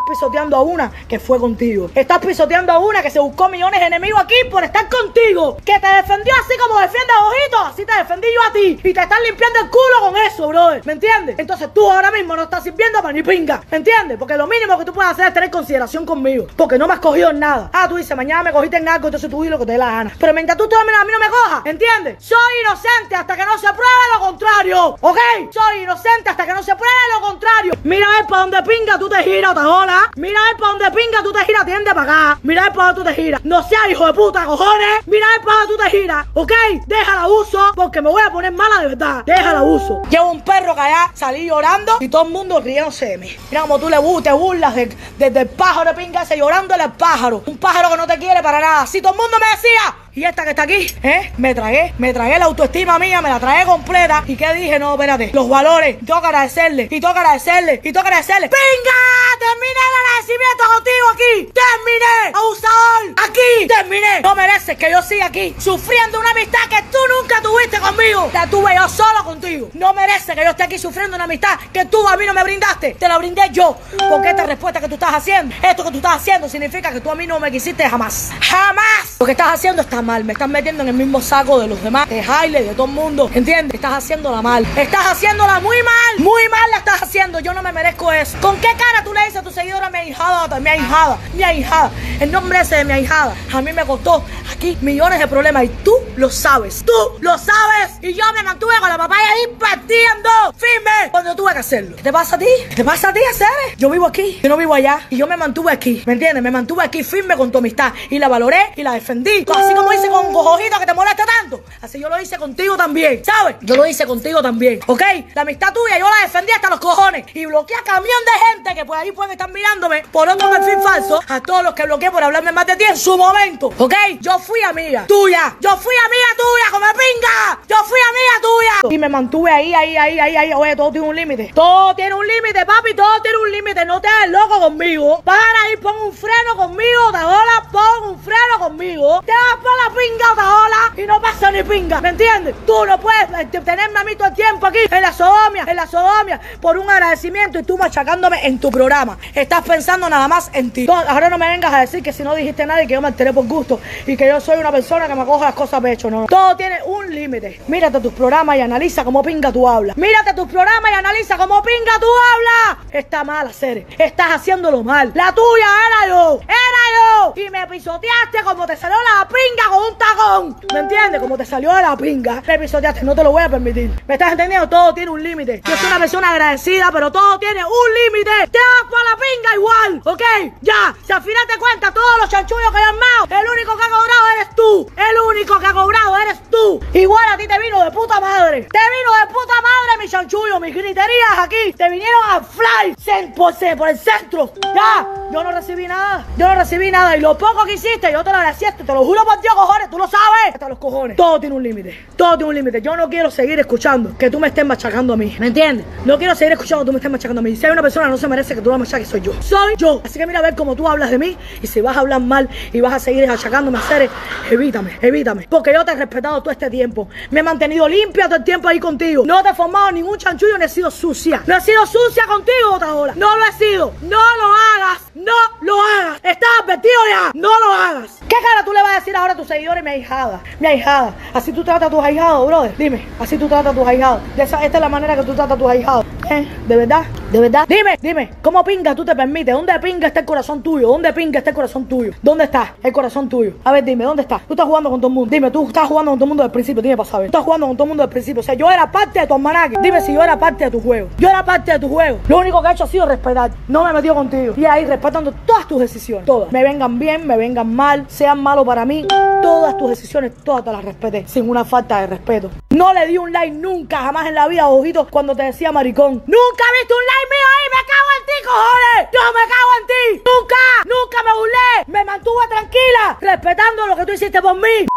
[0.05, 1.89] Pisoteando a una que fue contigo.
[1.95, 5.57] Estás pisoteando a una que se buscó millones de enemigos aquí por estar contigo.
[5.65, 8.79] Que te defendió así como defiende a Ojito, así te defendí yo a ti.
[8.83, 10.85] Y te están limpiando el culo con eso, brother.
[10.85, 11.39] ¿Me entiendes?
[11.39, 13.63] Entonces tú ahora mismo no estás sirviendo para ni pinga.
[13.71, 14.17] ¿Me entiendes?
[14.17, 16.47] Porque lo mínimo que tú puedes hacer es tener consideración conmigo.
[16.57, 17.69] Porque no me has cogido en nada.
[17.71, 19.77] Ah, tú dices, mañana me cogiste en algo, entonces tú di lo que te dé
[19.77, 20.11] la gana.
[20.19, 22.23] Pero mientras tú todavía a mí no me cojas, ¿entiendes?
[22.23, 24.97] Soy inocente hasta que no se pruebe lo contrario.
[24.99, 25.17] ¿Ok?
[25.51, 27.73] Soy inocente hasta que no se pruebe lo contrario.
[27.83, 29.55] Mira a ver para donde pinga tú te giras,
[29.93, 30.11] Otajola.
[30.15, 32.01] Mira a ver para donde pinga tú te giras, tiende para
[32.31, 32.39] acá.
[32.43, 33.41] Mira a ver para donde tú te giras.
[33.43, 35.05] No seas hijo de puta, cojones.
[35.07, 36.25] Mira a ver para donde tú te giras.
[36.33, 36.51] ¿Ok?
[36.87, 39.23] Deja el abuso porque me voy a poner mala de verdad.
[39.25, 40.01] Deja el abuso.
[40.09, 43.35] Llevo un perro que allá salí llorando y todo el mundo riéndose de mí.
[43.49, 46.93] Mira como tú le te burlas de- de- del pájaro de pinga ese llorándole al
[46.93, 47.43] pájaro.
[47.45, 48.85] Un pájaro que no te quiere para nada.
[48.87, 51.31] Si todo el mundo me decía, y esta que está aquí, ¿eh?
[51.37, 54.23] Me tragué, me tragué la autoestima mía, me la tragué completa.
[54.27, 54.77] ¿Y qué dije?
[54.77, 55.31] No, espérate.
[55.33, 55.97] Los valores.
[56.05, 56.83] Tengo que agradecerle.
[56.83, 57.81] Y tengo que agradecerle.
[57.83, 58.49] Y tengo que agradecerle.
[58.49, 58.93] ¡Pinga!
[59.39, 61.53] Terminé el agradecimiento contigo aquí.
[61.53, 62.37] Terminé.
[62.37, 63.29] Abusador.
[63.29, 63.67] Aquí.
[63.67, 64.21] Terminé.
[64.21, 68.29] No mereces que yo siga aquí sufriendo una amistad que tú nunca tuviste conmigo.
[68.33, 69.69] La tuve yo solo contigo.
[69.73, 72.43] No mereces que yo esté aquí sufriendo una amistad que tú a mí no me
[72.43, 72.93] brindaste.
[72.99, 73.75] Te la brindé yo.
[74.09, 77.09] Porque esta respuesta que tú estás haciendo, esto que tú estás haciendo, significa que tú
[77.09, 78.31] a mí no me quisiste jamás.
[78.41, 79.17] ¡Jamás!
[79.19, 80.23] Lo que estás haciendo está mal.
[80.23, 82.91] Me estás metiendo en el mismo saco de los demás, de Haile, de todo el
[82.91, 83.29] mundo.
[83.33, 83.75] ¿Entiendes?
[83.75, 84.65] Estás haciéndola mal.
[84.75, 86.19] Estás haciéndola muy mal.
[86.19, 87.39] Muy mal la estás haciendo.
[87.39, 88.37] Yo no me merezco eso.
[88.41, 91.91] ¿Con qué cara tú le dices a tu seguidora mi ahijada, mi ahijada, mi ahijada?
[92.19, 93.35] El nombre ese de mi ahijada.
[93.53, 96.83] A mí me costó aquí millones de problemas y tú lo sabes.
[96.85, 97.97] Tú lo sabes.
[98.01, 100.29] Y yo me mantuve con la papaya ahí partiendo.
[100.55, 101.11] Firme.
[101.11, 101.95] Cuando tuve que hacerlo.
[101.95, 102.47] ¿Qué te pasa a ti?
[102.69, 103.77] ¿Qué te pasa a ti, Aceres?
[103.77, 104.39] Yo vivo aquí.
[104.41, 105.07] Yo no vivo allá.
[105.09, 106.03] Y yo me mantuve aquí.
[106.05, 106.43] ¿Me entiendes?
[106.43, 107.93] Me mantuve aquí firme con tu amistad.
[108.09, 109.45] Y la valoré y la defendí.
[109.53, 111.63] Así como hice con Cojojito que te molesta tanto.
[111.81, 113.23] Así yo lo hice contigo también.
[113.23, 113.55] ¿Sabes?
[113.61, 114.79] Yo lo hice contigo también.
[114.87, 115.01] ¿Ok?
[115.33, 117.25] La amistad tuya yo la defendí hasta los cojones.
[117.33, 120.79] Y bloqueé a camión de gente que por ahí pueden estar mirándome por otro perfil
[120.81, 121.19] falso.
[121.27, 123.71] A todos los que bloqueé por hablarme más de ti en su momento.
[123.77, 123.93] ¿Ok?
[124.19, 125.55] Yo fui amiga tuya.
[125.59, 127.59] Yo fui amiga tuya, como pinga.
[127.67, 128.95] Yo fui amiga tuya.
[128.95, 130.53] Y me mantuve ahí, ahí, ahí, ahí, ahí.
[130.53, 131.51] Oye, todo tiene un límite.
[131.53, 132.93] Todo tiene un límite, papi.
[132.95, 133.85] Todo tiene un límite.
[133.85, 135.21] No te hagas loco conmigo.
[135.23, 137.67] Para ahí, pon un freno conmigo, Tajola.
[137.71, 139.21] Pon un freno conmigo.
[139.25, 140.93] Te vas por pinga, Tajola.
[141.03, 142.01] Y no pasa ni pinga.
[142.01, 142.55] ¿Me entiendes?
[142.65, 145.75] Tú no puedes eh, tenerme a mí todo el tiempo aquí en la sodomia, en
[145.75, 149.17] la sodomia, por un agradecimiento y tú machacándome en tu programa.
[149.33, 150.87] Estás pensando nada más en ti.
[150.89, 153.07] Ahora no me vengas a decir que si no dijiste nada y que yo me
[153.07, 155.81] alteré por gusto y que yo soy una persona que me coge las cosas a
[155.81, 156.09] pecho.
[156.09, 156.27] No, no.
[156.27, 157.61] Todo tiene un límite.
[157.67, 159.97] Mírate tus programas y analiza cómo pinga tú hablas.
[159.97, 162.85] Mírate tus programas y analiza cómo pinga tú hablas.
[162.91, 163.85] Está mal hacer.
[163.97, 165.11] Estás haciéndolo mal.
[165.13, 166.39] La tuya era yo.
[166.43, 167.33] Era yo.
[167.35, 170.57] Y me pisoteaste como te salió la pinga un tacón.
[170.73, 171.21] ¿Me entiendes?
[171.21, 172.41] Como te salió de la pinga.
[172.45, 173.03] Me pisoteaste.
[173.03, 173.91] No te lo voy a permitir.
[174.07, 174.67] ¿Me estás entendiendo?
[174.69, 175.61] Todo tiene un límite.
[175.65, 178.31] Yo soy una persona agradecida, pero todo tiene un límite.
[178.51, 180.01] Te vas por la pinga igual.
[180.05, 180.53] ¿Ok?
[180.61, 180.95] Ya.
[181.05, 183.89] Si al final te cuentas todos los chanchullos que hay armado, el único que ha
[183.89, 184.91] cobrado eres tú.
[184.97, 186.79] El único que ha cobrado eres tú.
[186.93, 188.63] Igual a ti te vino de puta madre.
[188.63, 191.73] Te vino de puta madre mi chanchullo, mis griterías aquí.
[191.73, 192.95] Te vinieron a fly
[193.35, 194.51] por, por el centro.
[194.75, 195.07] Ya.
[195.31, 196.25] Yo no recibí nada.
[196.37, 197.17] Yo no recibí nada.
[197.17, 198.83] Y lo poco que hiciste, yo te lo agradeciste.
[198.83, 199.89] Te lo juro por Dios, cojones.
[199.89, 200.53] Tú lo sabes.
[200.53, 201.17] Hasta los cojones.
[201.17, 202.07] Todo tiene un límite.
[202.15, 202.81] Todo tiene un límite.
[202.81, 205.35] Yo no quiero seguir escuchando que tú me estés machacando a mí.
[205.39, 205.85] ¿Me entiendes?
[206.05, 207.55] No quiero seguir escuchando que tú me estés machacando a mí.
[207.55, 209.33] Si hay una persona que no se merece que tú la machaques, soy yo.
[209.41, 210.01] Soy yo.
[210.03, 211.37] Así que mira a ver cómo tú hablas de mí.
[211.61, 214.09] Y si vas a hablar mal y vas a seguir machacándome a hacer,
[214.49, 215.47] evítame, evítame.
[215.49, 217.07] Porque yo te he respetado todo este tiempo.
[217.31, 219.23] Me he mantenido limpia todo el tiempo ahí contigo.
[219.25, 221.41] No te he formado ningún chanchullo ni he sido sucia.
[221.45, 223.13] No he sido sucia contigo otra hora.
[223.15, 223.93] No lo he sido.
[224.01, 225.01] No lo hagas.
[225.15, 226.17] No lo hagas.
[226.23, 227.31] Estás advertido ya.
[227.33, 228.19] No lo hagas.
[228.27, 230.39] ¿Qué cara tú le vas a decir ahora a tus seguidores, mi ahijada?
[230.59, 231.13] Mi ahijada.
[231.33, 232.77] Así tú tratas a tus ahijados, brother.
[232.77, 234.21] Dime, así tú tratas a tus ahijados.
[234.37, 236.05] Esa, esta es la manera que tú tratas a tus ahijados.
[236.29, 236.47] ¿Eh?
[236.67, 237.03] ¿De verdad?
[237.31, 237.65] ¿De verdad?
[237.67, 239.53] Dime, dime, ¿cómo pinga tú te permites?
[239.53, 240.87] ¿Dónde pinga está el corazón tuyo?
[240.87, 242.13] ¿Dónde pinga está el corazón tuyo?
[242.21, 243.53] ¿Dónde está el corazón tuyo?
[243.63, 244.39] A ver, dime, ¿dónde está?
[244.47, 245.29] Tú estás jugando con todo el mundo.
[245.29, 246.81] Dime, tú estás jugando con todo el mundo desde el principio.
[246.81, 247.31] Dime para saber.
[247.31, 248.39] Tú estás jugando con todo el mundo desde el principio.
[248.39, 249.77] O sea, yo era parte de tu almanaque.
[249.81, 251.09] Dime si yo era parte de tu juego.
[251.17, 252.19] Yo era parte de tu juego.
[252.27, 253.51] Lo único que he hecho ha sido respetar.
[253.67, 254.53] No me he metido contigo.
[254.55, 256.25] Y ahí respetando todas tus decisiones.
[256.25, 256.51] Todas.
[256.51, 259.05] Me vengan bien, me vengan mal, sean malos para mí.
[259.43, 261.27] Todas tus decisiones, todas te las respeté.
[261.27, 262.49] Sin una falta de respeto.
[262.69, 266.13] No le di un like nunca, jamás en la vida, ojito, cuando te decía maricón.
[266.13, 269.09] Nunca viste un like mío ahí, me cago en ti, cojones.
[269.11, 270.23] Yo me cago en ti.
[270.31, 271.83] Nunca, nunca me burlé.
[271.87, 274.87] Me mantuve tranquila, respetando lo que tú hiciste por mí.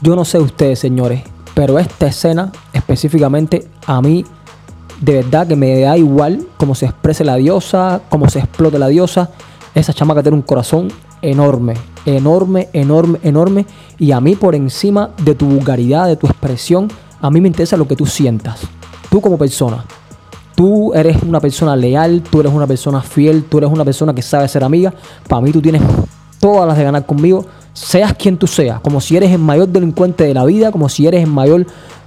[0.00, 1.22] Yo no sé ustedes, señores,
[1.54, 4.24] pero esta escena específicamente a mí
[5.02, 8.88] de verdad que me da igual cómo se exprese la diosa, cómo se explote la
[8.88, 9.30] diosa.
[9.76, 10.88] Esa chamaca tiene un corazón
[11.20, 11.74] enorme,
[12.06, 13.66] enorme, enorme, enorme.
[13.98, 17.76] Y a mí por encima de tu vulgaridad, de tu expresión, a mí me interesa
[17.76, 18.62] lo que tú sientas.
[19.10, 19.84] Tú como persona.
[20.54, 24.22] Tú eres una persona leal, tú eres una persona fiel, tú eres una persona que
[24.22, 24.94] sabe ser amiga.
[25.28, 25.82] Para mí tú tienes
[26.40, 30.24] todas las de ganar conmigo, seas quien tú seas, como si eres el mayor delincuente
[30.24, 31.66] de la vida, como si eres el mayor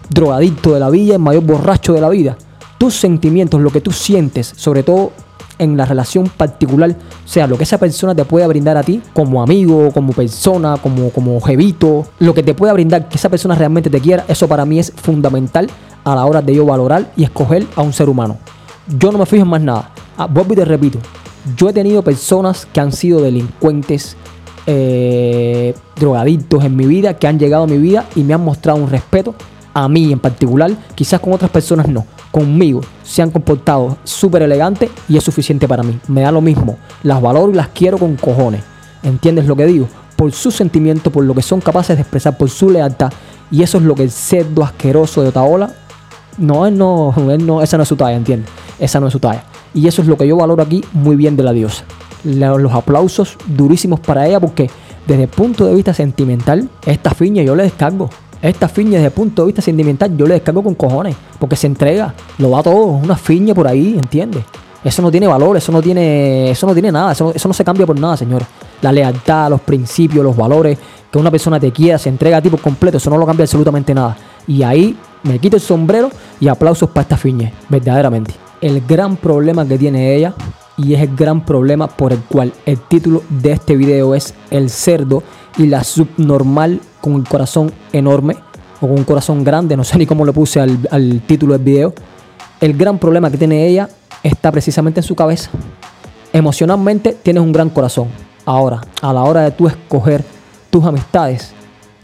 [0.09, 2.35] drogadicto de la vida, el mayor borracho de la vida.
[2.79, 5.11] Tus sentimientos, lo que tú sientes, sobre todo
[5.59, 9.01] en la relación particular, o sea, lo que esa persona te pueda brindar a ti
[9.13, 13.55] como amigo, como persona, como, como jevito, lo que te pueda brindar que esa persona
[13.55, 15.69] realmente te quiera, eso para mí es fundamental
[16.03, 18.37] a la hora de yo valorar y escoger a un ser humano.
[18.97, 19.91] Yo no me fijo en más nada.
[20.17, 20.97] Ah, vuelvo y te repito,
[21.55, 24.15] yo he tenido personas que han sido delincuentes,
[24.65, 28.79] eh, drogadictos en mi vida, que han llegado a mi vida y me han mostrado
[28.79, 29.35] un respeto
[29.73, 34.89] a mí en particular, quizás con otras personas no, conmigo se han comportado súper elegantes
[35.07, 35.99] y es suficiente para mí.
[36.07, 38.61] Me da lo mismo, las valoro y las quiero con cojones.
[39.03, 39.87] ¿Entiendes lo que digo?
[40.15, 43.11] Por su sentimiento, por lo que son capaces de expresar, por su lealtad.
[43.51, 45.73] Y eso es lo que el cerdo asqueroso de Otaola,
[46.37, 48.49] no, él no, él no, esa no es su talla, ¿entiendes?
[48.79, 49.43] Esa no es su talla.
[49.73, 51.83] Y eso es lo que yo valoro aquí muy bien de la diosa.
[52.23, 54.69] Los aplausos durísimos para ella porque
[55.07, 58.09] desde el punto de vista sentimental, esta fiña yo le descargo.
[58.41, 61.15] Esta fiña desde el punto de vista sentimental yo le descargo con cojones.
[61.37, 64.43] Porque se entrega, lo da todo, una fiña por ahí, ¿entiendes?
[64.83, 67.53] Eso no tiene valor, eso no tiene, eso no tiene nada, eso no, eso no
[67.53, 68.47] se cambia por nada, señores.
[68.81, 70.77] La lealtad, los principios, los valores,
[71.11, 73.43] que una persona te quiera, se entrega a ti por completo, eso no lo cambia
[73.43, 74.15] absolutamente nada.
[74.47, 78.33] Y ahí me quito el sombrero y aplausos para esta fiña, verdaderamente.
[78.61, 80.33] El gran problema que tiene ella,
[80.77, 84.69] y es el gran problema por el cual el título de este video es El
[84.69, 85.23] cerdo
[85.57, 88.35] y la subnormal con el corazón enorme,
[88.81, 91.63] o con un corazón grande, no sé ni cómo le puse al, al título del
[91.63, 91.93] video.
[92.61, 93.89] El gran problema que tiene ella
[94.23, 95.49] está precisamente en su cabeza.
[96.31, 98.07] Emocionalmente tienes un gran corazón.
[98.45, 100.23] Ahora, a la hora de tú escoger
[100.69, 101.51] tus amistades,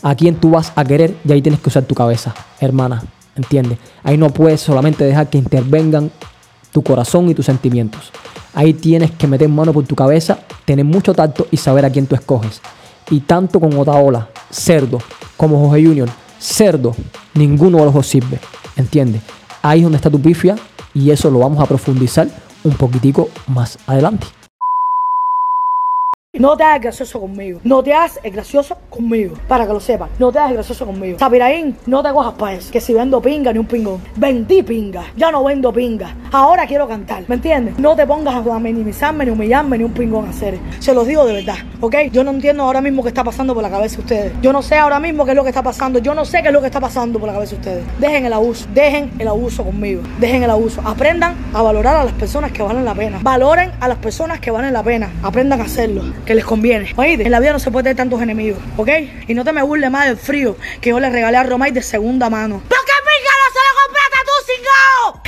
[0.01, 3.03] a quién tú vas a querer, y ahí tienes que usar tu cabeza, hermana.
[3.35, 3.79] ¿Entiendes?
[4.03, 6.09] Ahí no puedes solamente dejar que intervengan
[6.71, 8.11] tu corazón y tus sentimientos.
[8.53, 12.07] Ahí tienes que meter mano por tu cabeza, tener mucho tacto y saber a quién
[12.07, 12.61] tú escoges.
[13.09, 14.99] Y tanto con Otaola, cerdo,
[15.37, 16.95] como Jorge Junior, cerdo,
[17.33, 18.39] ninguno de los dos sirve.
[18.75, 19.21] ¿Entiendes?
[19.61, 20.55] Ahí es donde está tu pifia
[20.93, 22.27] y eso lo vamos a profundizar
[22.63, 24.27] un poquitico más adelante.
[26.37, 27.61] No te hagas gracioso conmigo.
[27.63, 29.35] No te hagas gracioso conmigo.
[29.47, 30.09] Para que lo sepas.
[30.19, 31.17] No te hagas gracioso conmigo.
[31.17, 32.71] Sapiraín, no te cojas para eso.
[32.71, 34.01] Que si vendo pinga ni un pingón.
[34.15, 35.05] Vendí pinga.
[35.15, 36.13] Ya no vendo pinga.
[36.31, 37.23] Ahora quiero cantar.
[37.27, 37.79] ¿Me entiendes?
[37.79, 40.59] No te pongas a minimizarme, ni humillarme, ni un pingón a hacer.
[40.79, 41.57] Se los digo de verdad.
[41.79, 41.95] ¿Ok?
[42.11, 44.33] Yo no entiendo ahora mismo qué está pasando por la cabeza de ustedes.
[44.41, 45.99] Yo no sé ahora mismo qué es lo que está pasando.
[45.99, 47.83] Yo no sé qué es lo que está pasando por la cabeza de ustedes.
[47.99, 48.67] Dejen el abuso.
[48.73, 50.01] Dejen el abuso conmigo.
[50.19, 50.81] Dejen el abuso.
[50.83, 53.19] Aprendan a valorar a las personas que valen la pena.
[53.21, 55.11] Valoren a las personas que valen la pena.
[55.23, 56.03] Aprendan a hacerlo.
[56.25, 56.91] Que les conviene.
[56.95, 58.59] Oíste, en la vida no se puede tener tantos enemigos.
[58.77, 58.89] ¿Ok?
[59.27, 61.81] Y no te me burles más del frío que yo le regalé a Romay de
[61.81, 62.61] segunda mano.
[62.67, 65.21] ¿Por qué pinga no se lo compraste tú, cingao?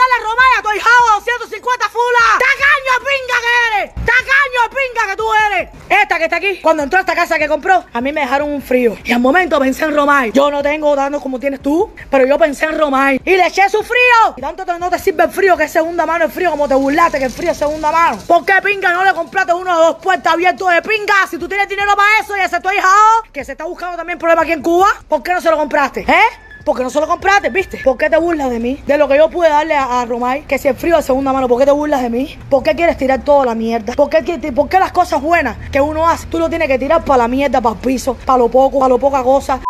[0.00, 2.30] Mandarle a Romay a tu hijado 250 fulas?
[2.38, 3.94] ¡Tacaño pinga que eres!
[3.94, 5.68] ¡Tacaño pinga que tú eres!
[5.88, 8.50] Esta que está aquí, cuando entró a esta casa que compró, a mí me dejaron
[8.50, 8.96] un frío.
[9.04, 10.32] Y al momento pensé en Romay.
[10.32, 13.20] Yo no tengo tanto como tienes tú, pero yo pensé en Romay.
[13.24, 14.34] Y le eché su frío.
[14.36, 16.74] Y tanto no te sirve el frío que es segunda mano el frío, como te
[16.74, 18.18] burlaste que el frío es segunda mano.
[18.26, 21.26] ¿Por qué pinga no le compraste uno o dos puertas abiertos de pinga?
[21.28, 24.18] Si tú tienes dinero para eso y ese tu hijado, que se está buscando también
[24.18, 26.00] problemas aquí en Cuba, ¿por qué no se lo compraste?
[26.00, 26.49] ¿Eh?
[26.64, 27.80] Porque no se lo compraste, ¿viste?
[27.82, 28.82] ¿Por qué te burlas de mí?
[28.86, 31.48] De lo que yo pude darle a, a Romay, que si frío de segunda mano,
[31.48, 32.36] ¿por qué te burlas de mí?
[32.50, 33.94] ¿Por qué quieres tirar toda la mierda?
[33.94, 36.78] ¿Por qué, qui- por qué las cosas buenas que uno hace, tú lo tienes que
[36.78, 39.60] tirar para la mierda, para el piso, para lo poco, para lo poca cosa?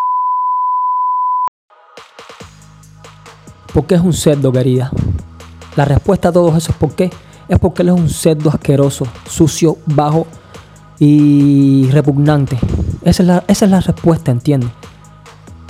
[3.73, 4.91] ¿Por qué es un cerdo, querida?
[5.77, 7.09] La respuesta a todos esos por qué
[7.49, 10.27] es porque él es un cerdo asqueroso, sucio, bajo
[10.99, 12.59] y repugnante.
[13.05, 14.71] Esa es la, esa es la respuesta, ¿entiendes?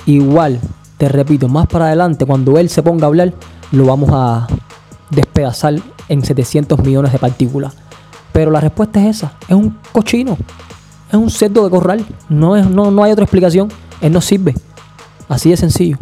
[0.07, 0.59] Igual,
[1.01, 3.33] te repito, más para adelante, cuando él se ponga a hablar,
[3.73, 4.47] lo vamos a
[5.09, 5.77] despedazar
[6.11, 7.75] en 700 millones de partículas.
[8.33, 10.37] Pero la respuesta es esa, es un cochino,
[11.09, 14.53] es un cerdo de corral, no, es, no, no hay otra explicación, él no sirve.
[15.27, 15.97] Así de sencillo.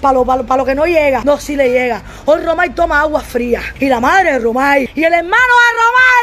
[0.00, 2.02] Para lo, pa' lo- lo que no llega, no, sí le llega.
[2.24, 3.60] Hoy Romay toma agua fría.
[3.78, 4.88] Y la madre de Romay.
[4.94, 6.15] Y el hermano de Romay.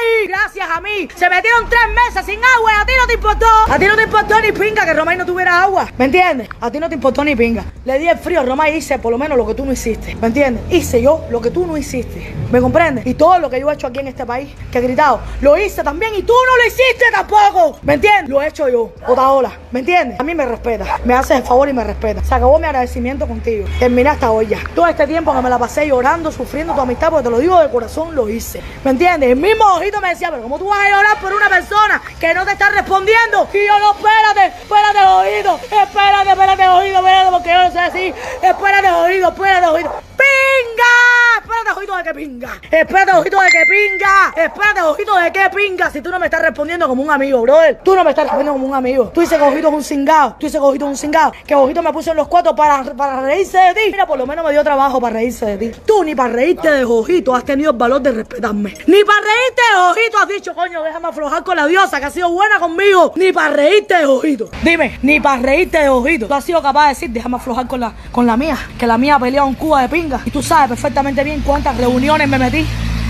[0.76, 1.08] A mí.
[1.16, 3.46] Se metieron tres meses sin agua y a ti no te importó.
[3.70, 5.88] A ti no te importó ni pinga que Romay no tuviera agua.
[6.00, 6.50] ¿Me entiendes?
[6.60, 7.64] A ti no te importó ni pinga.
[7.86, 9.72] Le di el frío a Romay y hice por lo menos lo que tú no
[9.72, 10.16] hiciste.
[10.16, 10.64] ¿Me entiendes?
[10.72, 12.34] Hice yo lo que tú no hiciste.
[12.54, 13.08] ¿Me comprendes?
[13.08, 15.58] Y todo lo que yo he hecho aquí en este país, que he gritado, lo
[15.58, 17.80] hice también y tú no lo hiciste tampoco.
[17.82, 18.30] ¿Me entiendes?
[18.30, 18.92] Lo he hecho yo.
[19.08, 19.52] Otaola.
[19.72, 20.20] ¿Me entiendes?
[20.20, 21.00] A mí me respeta.
[21.04, 22.24] Me haces el favor y me respeta.
[22.24, 23.66] Se acabó mi agradecimiento contigo.
[23.80, 24.60] Terminé hasta hoy ya.
[24.76, 27.60] Todo este tiempo que me la pasé llorando, sufriendo tu amistad, porque te lo digo
[27.60, 28.62] de corazón, lo hice.
[28.84, 29.32] ¿Me entiendes?
[29.32, 32.36] El mismo ojito me decía, pero ¿cómo tú vas a llorar por una persona que
[32.36, 33.50] no te está respondiendo.
[33.52, 38.14] Y yo, no, espérate, espérate, oído, espérate, espérate, oído, espérate, porque yo no sé así.
[38.44, 39.92] Espérate, oído, espérate, oído.
[40.18, 40.94] ¡Pinga!
[41.44, 42.62] Espérate, ojito de que pinga.
[42.72, 44.34] Espérate, ojito de que pinga.
[44.36, 45.90] Espérate, ojito de que pinga.
[45.92, 47.80] Si tú no me estás respondiendo como un amigo, brother.
[47.84, 49.12] Tú no me estás respondiendo como un amigo.
[49.14, 50.36] Tú dices que ojito es un cingado.
[50.40, 51.34] Tú dices que es un cingado.
[51.46, 53.80] Que ojito me puso en los cuatro para, para reírse de ti.
[53.92, 55.82] Mira, por lo menos me dio trabajo para reírse de ti.
[55.86, 58.74] Tú ni para reírte de ojito has tenido el valor de respetarme.
[58.88, 62.12] Ni para reírte de ojito has dicho, coño, déjame aflojar con la diosa que ha
[62.12, 63.14] sido buena conmigo.
[63.16, 64.50] Ni para reírte de ojito.
[64.64, 66.28] Dime, ni para reírte de ojito.
[66.28, 68.58] Tú has sido capaz de decir, déjame aflojar con la, con la mía.
[68.78, 70.13] Que la mía ha peleado en Cuba de pinga.
[70.26, 72.66] Y tú sabes perfectamente bien cuántas reuniones me metí.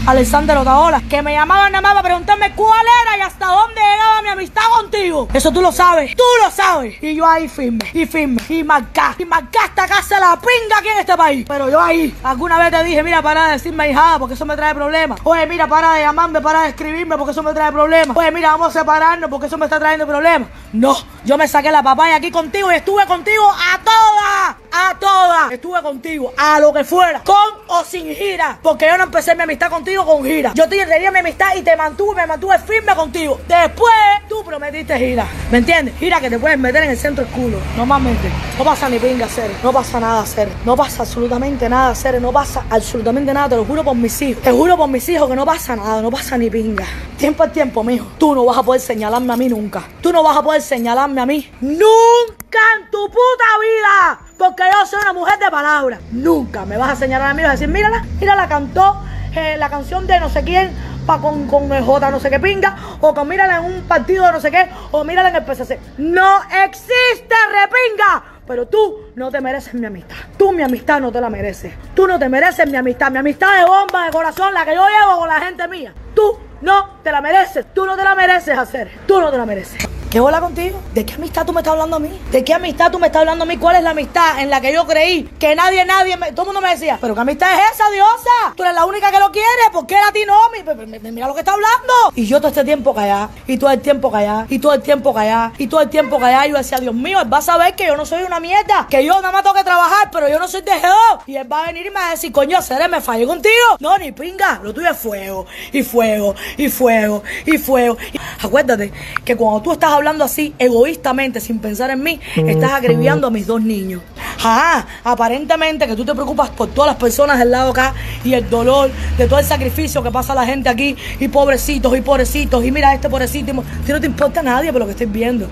[0.05, 4.21] Alexander Otaola, que me llamaban nada más para preguntarme cuál era y hasta dónde llegaba
[4.21, 5.29] mi amistad contigo.
[5.33, 7.01] Eso tú lo sabes, tú lo sabes.
[7.01, 10.89] Y yo ahí firme, y firme, y marcá, y marcá hasta hace la pinga aquí
[10.89, 11.45] en este país.
[11.47, 14.57] Pero yo ahí, alguna vez te dije, mira, para de decirme hijada porque eso me
[14.57, 15.21] trae problemas.
[15.23, 18.17] Oye, mira, para de llamarme, para de escribirme porque eso me trae problemas.
[18.17, 20.49] Oye, mira, vamos a separarnos porque eso me está trayendo problemas.
[20.73, 25.51] No, yo me saqué la papaya aquí contigo y estuve contigo a todas, a todas.
[25.51, 28.57] Estuve contigo, a lo que fuera, con o sin gira.
[28.61, 30.51] Porque yo no empecé mi amistad contigo con gira.
[30.55, 33.39] Yo te tenía mi amistad y te mantuve, me mantuve firme contigo.
[33.47, 33.93] Después,
[34.27, 35.27] tú prometiste gira.
[35.51, 35.95] ¿Me entiendes?
[35.97, 37.59] Gira que te puedes meter en el centro del culo.
[37.77, 38.29] Normalmente.
[38.57, 39.51] No pasa ni pinga, hacer.
[39.63, 40.49] No pasa nada, hacer.
[40.65, 42.19] No pasa absolutamente nada, hacer.
[42.19, 43.49] No pasa absolutamente nada.
[43.49, 44.41] Te lo juro por mis hijos.
[44.41, 46.01] Te juro por mis hijos que no pasa nada.
[46.01, 46.85] No pasa ni pinga.
[47.17, 48.07] Tiempo al tiempo, mijo.
[48.17, 49.83] Tú no vas a poder señalarme a mí nunca.
[50.01, 51.49] Tú no vas a poder señalarme a mí.
[51.61, 52.42] Nunca
[52.77, 54.19] en tu puta vida.
[54.37, 55.99] Porque yo soy una mujer de palabra.
[56.11, 59.01] Nunca me vas a señalar a mí y decir, mírala, mírala, cantó
[59.35, 60.73] eh, la canción de no sé quién
[61.05, 64.25] pa con, con el J no sé qué pinga, o con mírala en un partido
[64.25, 65.79] de no sé qué, o mírala en el PCC.
[65.97, 68.23] No existe repinga.
[68.45, 70.17] Pero tú no te mereces mi amistad.
[70.37, 71.73] Tú mi amistad no te la mereces.
[71.95, 73.09] Tú no te mereces mi amistad.
[73.09, 75.93] Mi amistad de bomba, de corazón, la que yo llevo con la gente mía.
[76.13, 77.73] Tú no te la mereces.
[77.73, 78.91] Tú no te la mereces hacer.
[79.07, 79.87] Tú no te la mereces.
[80.13, 80.79] ¿Qué hola contigo?
[80.93, 82.09] ¿De qué amistad tú me estás hablando a mí?
[82.31, 83.57] ¿De qué amistad tú me estás hablando a mí?
[83.57, 86.61] ¿Cuál es la amistad en la que yo creí que nadie, nadie, todo el mundo
[86.61, 88.53] me decía, pero qué amistad es esa, diosa?
[88.55, 90.35] Tú eres la única que lo quiere, ¿por qué a ti no?
[90.51, 91.93] Mi- mi- mi- Mira lo que está hablando.
[92.13, 95.15] Y yo todo este tiempo callada, y todo el tiempo callada, y todo el tiempo
[95.15, 96.45] callada, y todo el tiempo callada.
[96.45, 98.85] Y yo decía, Dios mío, él va a saber que yo no soy una mierda,
[98.91, 101.21] que yo nada más tengo que trabajar, pero yo no soy tejedor.
[101.25, 103.53] Y él va a venir y me va a decir, coño, Cere, me fallé contigo.
[103.79, 107.97] No, ni pinga, lo tuyo es fuego, y fuego, y fuego, y fuego.
[108.43, 108.93] Acuérdate
[109.25, 113.47] que cuando tú estás hablando así, egoístamente, sin pensar en mí, estás acribillando a mis
[113.47, 114.01] dos niños.
[114.43, 117.93] Ah, aparentemente que tú te preocupas por todas las personas del lado acá
[118.23, 122.01] y el dolor de todo el sacrificio que pasa la gente aquí y pobrecitos y
[122.01, 123.51] pobrecitos y mira este pobrecito.
[123.51, 125.49] y ti no te importa a nadie por lo que estoy viendo.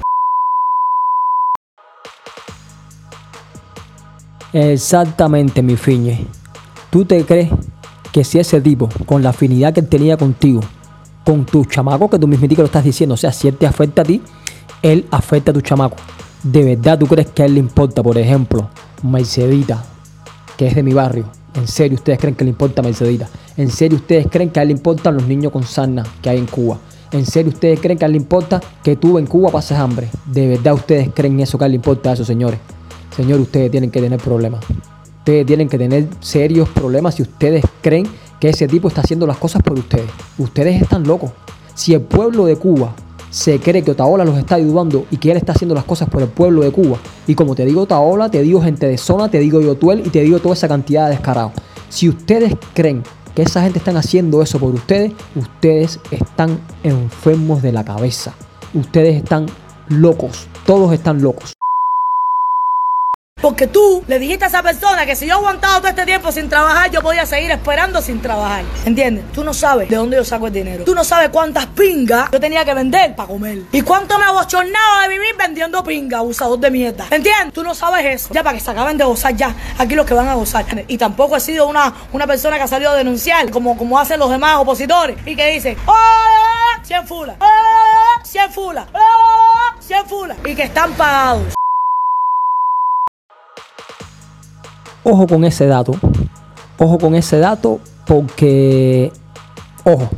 [4.53, 6.27] Exactamente, mi fiñe.
[6.89, 7.49] ¿Tú te crees
[8.11, 10.61] que si ese tipo, con la afinidad que tenía contigo,
[11.23, 14.01] con tu chamaco, que tú mismo lo estás diciendo, o sea, si él te afecta
[14.01, 14.21] a ti,
[14.81, 15.95] él afecta a tu chamaco?
[16.43, 18.69] ¿De verdad tú crees que a él le importa, por ejemplo,
[19.03, 19.83] Mercedita,
[20.57, 21.25] que es de mi barrio?
[21.53, 23.29] ¿En serio ustedes creen que le importa Mercedita?
[23.57, 26.37] ¿En serio ustedes creen que a él le importan los niños con sarna que hay
[26.37, 26.79] en Cuba?
[27.11, 30.09] ¿En serio ustedes creen que a él le importa que tú en Cuba pases hambre?
[30.25, 32.59] ¿De verdad ustedes creen eso que a él le importa eso, señores?
[33.15, 34.61] Señor, ustedes tienen que tener problemas.
[35.19, 38.07] Ustedes tienen que tener serios problemas si ustedes creen
[38.39, 40.09] que ese tipo está haciendo las cosas por ustedes.
[40.37, 41.31] Ustedes están locos.
[41.75, 42.95] Si el pueblo de Cuba
[43.31, 46.21] se cree que Otaola los está ayudando y que él está haciendo las cosas por
[46.21, 49.39] el pueblo de Cuba, y como te digo Otaola, te digo gente de zona, te
[49.39, 51.53] digo Yotuel y te digo toda esa cantidad de descarados.
[51.89, 53.03] Si ustedes creen
[53.33, 58.33] que esa gente están haciendo eso por ustedes, ustedes están enfermos de la cabeza.
[58.73, 59.47] Ustedes están
[59.87, 60.47] locos.
[60.65, 61.53] Todos están locos.
[63.41, 66.47] Porque tú le dijiste a esa persona que si yo aguantaba todo este tiempo sin
[66.47, 68.63] trabajar, yo podía seguir esperando sin trabajar.
[68.85, 69.25] ¿Entiendes?
[69.33, 70.83] Tú no sabes de dónde yo saco el dinero.
[70.83, 73.63] Tú no sabes cuántas pingas yo tenía que vender para comer.
[73.71, 77.07] Y cuánto me abochornaba de vivir vendiendo pinga, abusador de mierda.
[77.09, 77.53] ¿Entiendes?
[77.53, 78.33] Tú no sabes eso.
[78.33, 79.55] Ya para que se acaben de gozar ya.
[79.77, 80.65] Aquí los que van a gozar.
[80.87, 84.19] Y tampoco he sido una, una persona que ha salido a denunciar, como, como hacen
[84.19, 85.17] los demás opositores.
[85.25, 85.95] Y que dicen, ¡Oh!
[86.83, 87.35] 100 fulas.
[87.39, 88.23] ¡Oh!
[88.23, 88.85] 100 fulas.
[88.93, 89.81] ¡Oh!
[89.81, 90.37] 100 fulas.
[90.45, 91.60] Y que están pagados.
[95.03, 95.93] Ojo con ese dato.
[96.77, 99.11] Ojo con ese dato porque...
[99.83, 100.09] Ojo.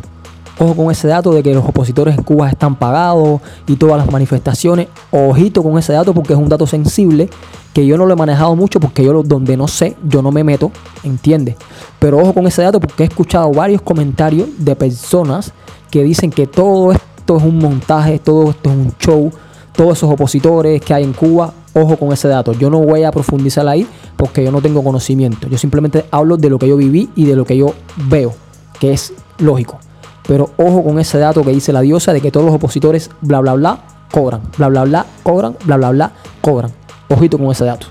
[0.60, 4.12] Ojo con ese dato de que los opositores en Cuba están pagados y todas las
[4.12, 4.88] manifestaciones.
[5.12, 7.30] Ojito con ese dato porque es un dato sensible
[7.74, 10.44] que yo no lo he manejado mucho porque yo donde no sé, yo no me
[10.44, 10.72] meto,
[11.04, 11.56] ¿entiendes?
[11.98, 15.52] Pero ojo con ese dato porque he escuchado varios comentarios de personas
[15.90, 19.32] que dicen que todo esto es un montaje, todo esto es un show,
[19.76, 22.54] todos esos opositores que hay en Cuba, ojo con ese dato.
[22.54, 25.48] Yo no voy a profundizar ahí porque yo no tengo conocimiento.
[25.48, 27.74] Yo simplemente hablo de lo que yo viví y de lo que yo
[28.08, 28.34] veo,
[28.80, 29.80] que es lógico.
[30.28, 33.40] Pero ojo con ese dato que dice la diosa de que todos los opositores, bla,
[33.42, 33.80] bla, bla,
[34.12, 34.42] cobran.
[34.58, 36.12] Bla, bla, bla, cobran, bla, bla, bla,
[36.42, 36.72] cobran.
[37.10, 37.88] Ojito con ese dato.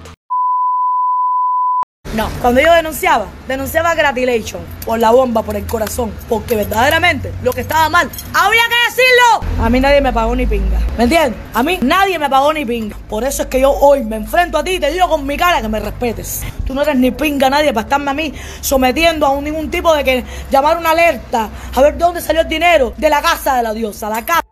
[2.14, 7.54] No, cuando yo denunciaba, denunciaba Gratilation por la bomba, por el corazón, porque verdaderamente lo
[7.54, 9.64] que estaba mal, había que decirlo.
[9.64, 11.40] A mí nadie me pagó ni pinga, ¿me entiendes?
[11.54, 12.98] A mí nadie me pagó ni pinga.
[13.08, 15.38] Por eso es que yo hoy me enfrento a ti y te digo con mi
[15.38, 16.42] cara que me respetes.
[16.66, 19.94] Tú no eres ni pinga nadie para estarme a mí sometiendo a un, ningún tipo
[19.94, 23.56] de que llamar una alerta, a ver de dónde salió el dinero de la casa
[23.56, 24.42] de la diosa, la casa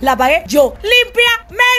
[0.00, 1.73] la pagué yo limpiamente.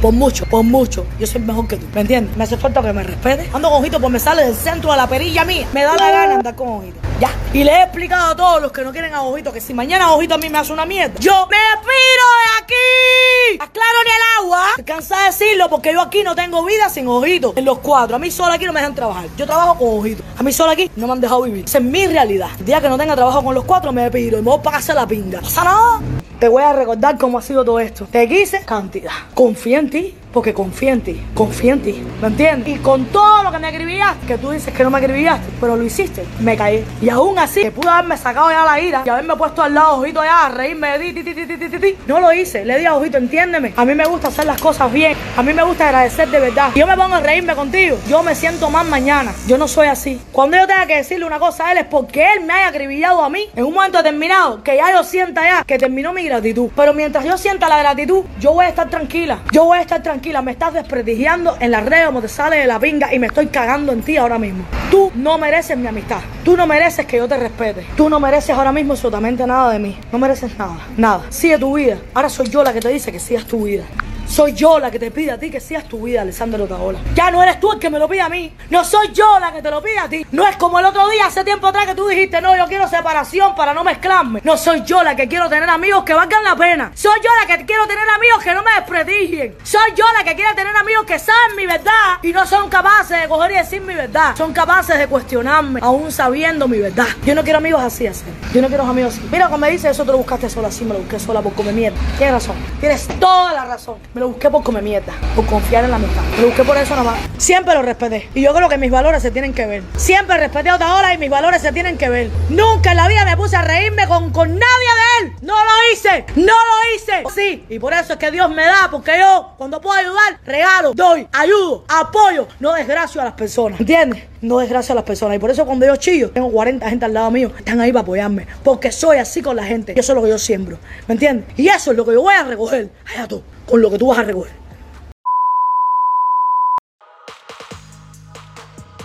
[0.00, 1.06] Por mucho, por mucho.
[1.18, 1.86] Yo soy mejor que tú.
[1.94, 2.36] ¿Me entiendes?
[2.36, 3.48] Me hace falta que me respete.
[3.54, 5.66] Ando con ojito, pues me sale del centro de la perilla mía.
[5.72, 6.98] Me da la gana andar con ojito.
[7.20, 7.30] Ya.
[7.54, 10.12] Y le he explicado a todos los que no quieren a ojito que si mañana
[10.12, 13.60] ojito a mí me hace una mierda, yo me piro de aquí.
[13.60, 14.66] Aclaro ni el agua.
[14.70, 17.54] Estoy cansada de decirlo porque yo aquí no tengo vida sin ojito.
[17.56, 18.16] En los cuatro.
[18.16, 19.24] A mí solo aquí no me dejan trabajar.
[19.38, 20.22] Yo trabajo con ojito.
[20.36, 21.64] A mí solo aquí no me han dejado vivir.
[21.64, 22.50] Esa es mi realidad.
[22.58, 24.62] El día que no tenga trabajo con los cuatro me piro y me voy a
[24.62, 25.40] pagarse la pinga.
[25.40, 26.00] Pasa nada.
[26.38, 28.06] Te voy a recordar cómo ha sido todo esto.
[28.10, 29.12] Te quise cantidad.
[29.34, 31.22] Confía en ti, porque confía en ti.
[31.32, 32.02] Confía en ti.
[32.20, 32.76] ¿Me entiendes?
[32.76, 35.76] Y con todo lo que me acribillaste, que tú dices que no me acribillaste, pero
[35.76, 36.84] lo hiciste, me caí.
[37.00, 39.98] Y aún así, que pude haberme sacado ya la ira y haberme puesto al lado,
[40.00, 41.96] ojito allá, a reírme de ti, ti, ti, ti, ti, ti.
[42.08, 42.64] No lo hice.
[42.64, 43.74] Le di a ojito, entiéndeme.
[43.76, 45.16] A mí me gusta hacer las cosas bien.
[45.36, 46.72] A mí me gusta agradecer de verdad.
[46.74, 47.96] Y yo me pongo a reírme contigo.
[48.08, 49.32] Yo me siento más mañana.
[49.46, 50.20] Yo no soy así.
[50.32, 53.22] Cuando yo tenga que decirle una cosa a él es porque él me haya acribillado
[53.22, 56.70] a mí en un momento determinado, que ya yo sienta ya que terminó mi gratitud.
[56.74, 59.38] Pero mientras yo sienta la gratitud, yo voy a estar tranquila.
[59.52, 60.23] Yo voy a estar tranquila.
[60.24, 63.48] Me estás desprestigiando en las redes como te sale de la pinga y me estoy
[63.48, 64.64] cagando en ti ahora mismo.
[64.90, 66.20] Tú no mereces mi amistad.
[66.42, 67.84] Tú no mereces que yo te respete.
[67.94, 69.98] Tú no mereces ahora mismo absolutamente nada de mí.
[70.10, 70.78] No mereces nada.
[70.96, 71.24] Nada.
[71.28, 71.98] Sigue tu vida.
[72.14, 73.84] Ahora soy yo la que te dice que sigas tu vida.
[74.26, 76.98] Soy yo la que te pide a ti que sigas tu vida, Alessandro Otaola.
[77.14, 78.52] Ya no eres tú el que me lo pide a mí.
[78.70, 80.26] No soy yo la que te lo pide a ti.
[80.32, 82.88] No es como el otro día, hace tiempo atrás, que tú dijiste, no, yo quiero
[82.88, 84.40] separación para no mezclarme.
[84.42, 86.90] No soy yo la que quiero tener amigos que valgan la pena.
[86.94, 89.56] Soy yo la que quiero tener amigos que no me desprestigien.
[89.62, 93.20] Soy yo la que quiere tener amigos que saben mi verdad y no son capaces
[93.20, 94.34] de coger y decir mi verdad.
[94.36, 97.06] Son capaces de cuestionarme, aún sabiendo mi verdad.
[97.24, 98.24] Yo no quiero amigos así, así.
[98.52, 99.28] Yo no quiero amigos así.
[99.30, 101.52] Mira, cuando me dice eso, te lo buscaste sola, así me lo busqué sola por
[101.52, 101.98] comer mierda.
[102.18, 102.56] Tienes razón.
[102.80, 103.98] Tienes toda la razón.
[104.14, 106.22] Me lo busqué por comer mierda, por confiar en la amistad.
[106.36, 107.18] Me lo busqué por eso nomás.
[107.36, 108.28] Siempre lo respeté.
[108.32, 109.82] Y yo creo que mis valores se tienen que ver.
[109.96, 112.30] Siempre respeté a otra hora y mis valores se tienen que ver.
[112.48, 115.32] Nunca en la vida me puse a reírme con, con nadie de él.
[115.42, 116.26] No lo hice.
[116.36, 117.24] No lo hice.
[117.34, 117.64] Sí.
[117.68, 121.26] Y por eso es que Dios me da, porque yo, cuando puedo ayudar, regalo, doy,
[121.32, 122.46] ayudo, apoyo.
[122.60, 123.80] No desgracio a las personas.
[123.80, 124.22] ¿Entiendes?
[124.40, 125.38] No desgracio a las personas.
[125.38, 128.02] Y por eso cuando yo chillo, tengo 40 gente al lado mío, están ahí para
[128.02, 128.46] apoyarme.
[128.62, 129.94] Porque soy así con la gente.
[129.96, 130.78] Y eso es lo que yo siembro.
[131.08, 131.48] ¿Me entiendes?
[131.56, 132.90] Y eso es lo que yo voy a recoger.
[133.12, 134.52] Allá tú, con lo que tú vas a recoger.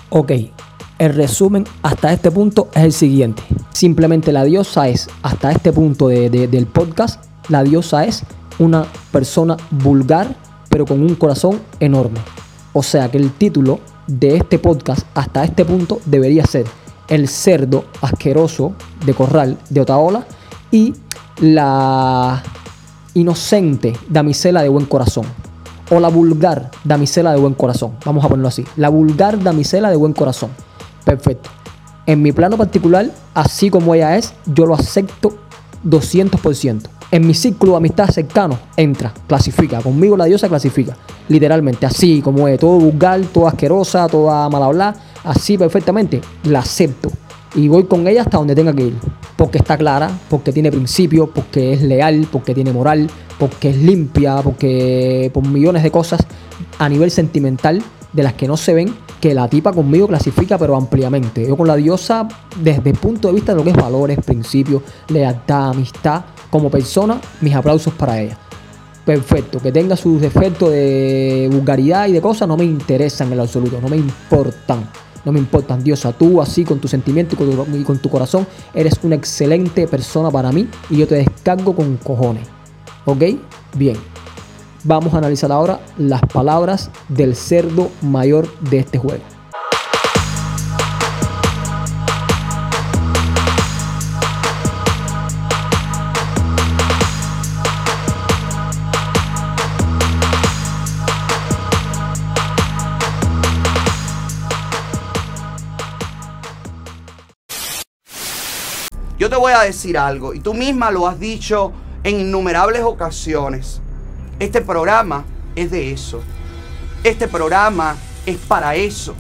[0.10, 0.32] Ok,
[0.98, 3.44] el resumen hasta este punto es el siguiente.
[3.74, 8.24] Simplemente la diosa es, hasta este punto de- de- del podcast, la diosa es
[8.58, 10.36] una persona vulgar,
[10.70, 12.20] pero con un corazón enorme.
[12.74, 16.66] O sea que el título de este podcast hasta este punto debería ser
[17.08, 18.74] El cerdo asqueroso
[19.06, 20.26] de Corral de Otaola
[20.72, 20.94] y
[21.40, 22.44] la
[23.20, 25.26] inocente damisela de buen corazón.
[25.92, 27.94] O la vulgar damisela de buen corazón.
[28.06, 28.64] Vamos a ponerlo así.
[28.76, 30.52] La vulgar damisela de buen corazón.
[31.04, 31.50] Perfecto.
[32.06, 35.38] En mi plano particular, así como ella es, yo lo acepto
[35.86, 36.82] 200%.
[37.12, 39.82] En mi círculo de amistad cercano, entra, clasifica.
[39.82, 40.96] Conmigo la diosa clasifica.
[41.28, 42.60] Literalmente, así como es.
[42.60, 44.96] Todo vulgar, toda asquerosa, toda mal hablar.
[45.24, 47.10] Así perfectamente, la acepto.
[47.56, 48.96] Y voy con ella hasta donde tenga que ir.
[49.40, 54.42] Porque está clara, porque tiene principios, porque es leal, porque tiene moral, porque es limpia,
[54.42, 56.20] porque por millones de cosas
[56.78, 57.82] a nivel sentimental
[58.12, 61.48] de las que no se ven, que la tipa conmigo clasifica pero ampliamente.
[61.48, 62.28] Yo con la diosa,
[62.62, 67.22] desde el punto de vista de lo que es valores, principios, lealtad, amistad, como persona,
[67.40, 68.38] mis aplausos para ella.
[69.06, 73.44] Perfecto, que tenga sus defectos de vulgaridad y de cosas no me interesan en lo
[73.44, 74.90] absoluto, no me importan.
[75.30, 78.48] No me importan, diosa, tú así con tu sentimiento con tu, y con tu corazón
[78.74, 82.48] eres una excelente persona para mí y yo te descargo con cojones.
[83.06, 83.24] ¿Ok?
[83.76, 83.96] Bien.
[84.86, 89.22] Vamos a analizar ahora las palabras del cerdo mayor de este juego.
[109.40, 111.72] Voy a decir algo, y tú misma lo has dicho
[112.04, 113.82] en innumerables ocasiones.
[114.40, 115.26] Este programa
[115.56, 116.22] es de eso.
[117.04, 119.16] Este programa es para eso.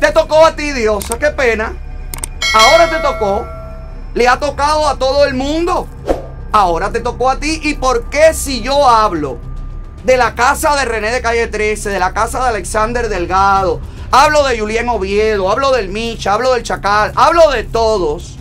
[0.00, 1.74] Te tocó a ti, Diosa, qué pena.
[2.54, 3.46] Ahora te tocó
[4.14, 5.86] le ha tocado a todo el mundo.
[6.52, 7.60] Ahora te tocó a ti.
[7.62, 9.38] ¿Y por qué si yo hablo
[10.04, 14.44] de la casa de René de Calle 13, de la casa de Alexander Delgado, hablo
[14.44, 18.38] de Julián Oviedo, hablo del Micha, hablo del Chacal, hablo de todos?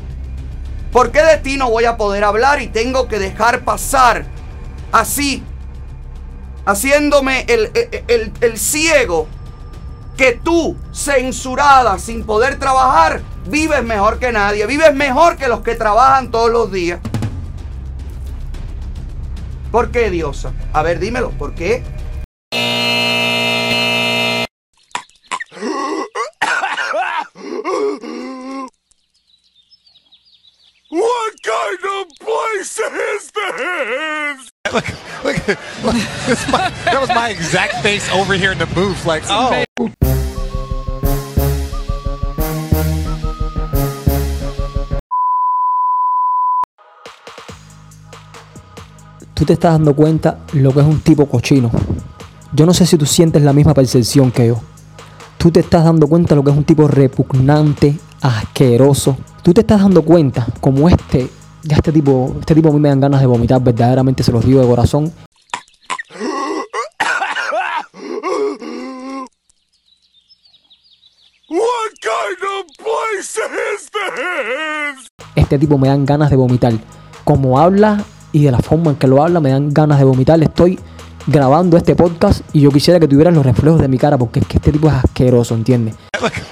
[0.92, 4.26] ¿Por qué de ti no voy a poder hablar y tengo que dejar pasar
[4.92, 5.44] así,
[6.66, 7.72] haciéndome el,
[8.08, 9.28] el- el- ciego?
[10.18, 15.76] Que tú, censurada, sin poder trabajar, vives mejor que nadie, vives mejor que los que
[15.76, 17.00] trabajan todos los días.
[19.72, 20.52] ¿Por qué, diosa?
[20.74, 21.84] A ver, dímelo, ¿por qué?
[30.92, 34.52] What kind of place is this?
[34.74, 34.88] Look,
[35.24, 35.48] look,
[35.86, 35.96] look
[36.50, 39.06] my, that was my exact face over here in the booth.
[39.06, 39.64] Like, oh,
[49.36, 51.70] Tú te estás dando cuenta lo que es un tipo cochino.
[52.54, 54.60] Yo no sé si tú sientes la misma percepción que yo.
[55.38, 59.18] Tú te estás dando cuenta lo que es un tipo repugnante, asqueroso.
[59.44, 61.30] Tú te estás dando cuenta como este,
[61.64, 64.46] ya este tipo, este tipo a mí me dan ganas de vomitar, verdaderamente se los
[64.46, 65.12] digo de corazón.
[71.50, 73.40] What kind of place
[73.74, 75.08] is this?
[75.36, 76.74] Este tipo me dan ganas de vomitar.
[77.24, 80.42] Como habla y de la forma en que lo habla me dan ganas de vomitar.
[80.44, 80.80] Estoy
[81.26, 84.48] grabando este podcast y yo quisiera que tuvieras los reflejos de mi cara porque es
[84.48, 85.96] que este tipo es asqueroso, ¿entiendes?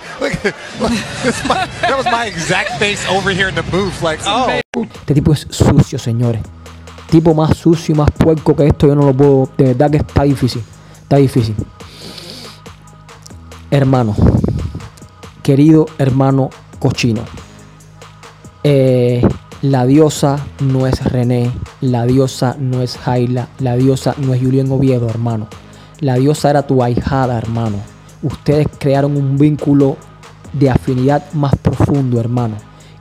[4.74, 6.42] Este tipo es sucio, señores.
[7.10, 9.50] Tipo más sucio y más puerco que esto, yo no lo puedo.
[9.58, 10.62] De verdad que está difícil.
[11.04, 11.56] Está difícil.
[13.72, 14.16] Hermano.
[15.42, 16.50] Querido hermano
[16.80, 17.22] cochino.
[18.64, 19.26] Eh,
[19.62, 21.52] la diosa no es René.
[21.82, 23.48] La diosa no es Jaila.
[23.60, 25.48] La diosa no es Julián Oviedo, hermano.
[26.00, 27.78] La diosa era tu ahijada, hermano.
[28.22, 29.98] Ustedes crearon un vínculo
[30.54, 32.56] de afinidad más profundo, hermano.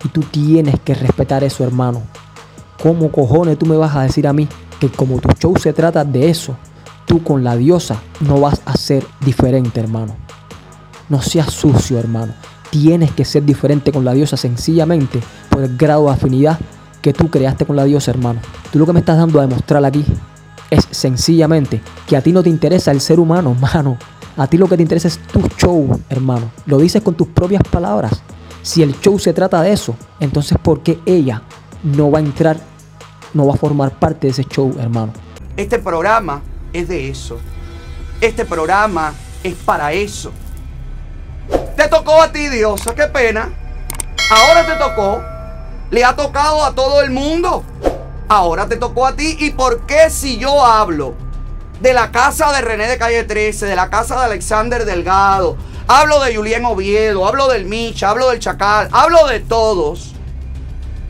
[0.05, 2.03] Y tú tienes que respetar eso, hermano.
[2.83, 4.47] ¿Cómo cojones tú me vas a decir a mí
[4.79, 6.57] que como tu show se trata de eso,
[7.07, 10.15] tú con la diosa no vas a ser diferente, hermano?
[11.09, 12.35] No seas sucio, hermano.
[12.71, 16.59] Tienes que ser diferente con la diosa sencillamente por el grado de afinidad
[17.01, 18.41] que tú creaste con la diosa, hermano.
[18.73, 20.05] Tú lo que me estás dando a demostrar aquí
[20.71, 23.97] es sencillamente que a ti no te interesa el ser humano, hermano.
[24.39, 26.51] A ti lo que te interesa es tu show, hermano.
[26.66, 28.20] Lo dices con tus propias palabras.
[28.61, 31.43] Si el show se trata de eso, entonces ¿por qué ella
[31.82, 32.59] no va a entrar,
[33.32, 35.12] no va a formar parte de ese show, hermano?
[35.57, 37.39] Este programa es de eso.
[38.20, 40.32] Este programa es para eso.
[41.74, 43.51] Te tocó a ti, Diosa, qué pena.
[44.30, 45.22] Ahora te tocó.
[45.91, 47.64] Le ha tocado a todo el mundo.
[48.28, 49.37] Ahora te tocó a ti.
[49.39, 51.14] ¿Y por qué si yo hablo
[51.81, 55.57] de la casa de René de Calle 13, de la casa de Alexander Delgado,
[55.87, 60.12] hablo de Julián Oviedo, hablo del Micha, hablo del Chacal, hablo de todos?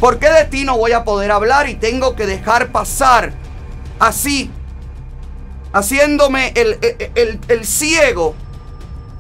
[0.00, 3.32] ¿Por qué de ti no voy a poder hablar y tengo que dejar pasar
[3.98, 4.50] así,
[5.72, 8.34] haciéndome el, el- el- el ciego?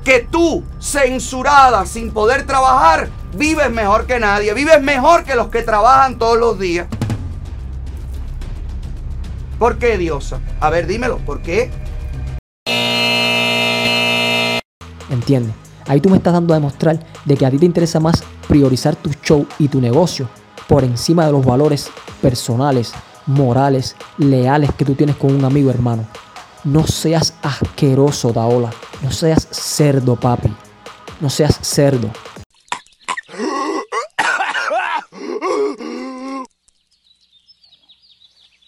[0.04, 5.62] Que tú, censurada, sin poder trabajar, vives mejor que nadie, vives mejor que los que
[5.62, 6.86] trabajan todos los días.
[9.58, 10.40] ¿Por qué, diosa?
[10.60, 11.70] A ver, dímelo, ¿por qué?
[15.10, 15.54] ¿Entiendes?
[15.86, 18.96] Ahí tú me estás dando a demostrar de que a ti te interesa más priorizar
[18.96, 20.28] tu show y tu negocio
[20.68, 21.88] por encima de los valores
[22.20, 22.92] personales,
[23.26, 26.04] morales, leales que tú tienes con un amigo hermano.
[26.64, 28.70] No seas asqueroso, Daola.
[29.02, 30.52] No seas cerdo, papi.
[31.20, 32.10] No seas cerdo.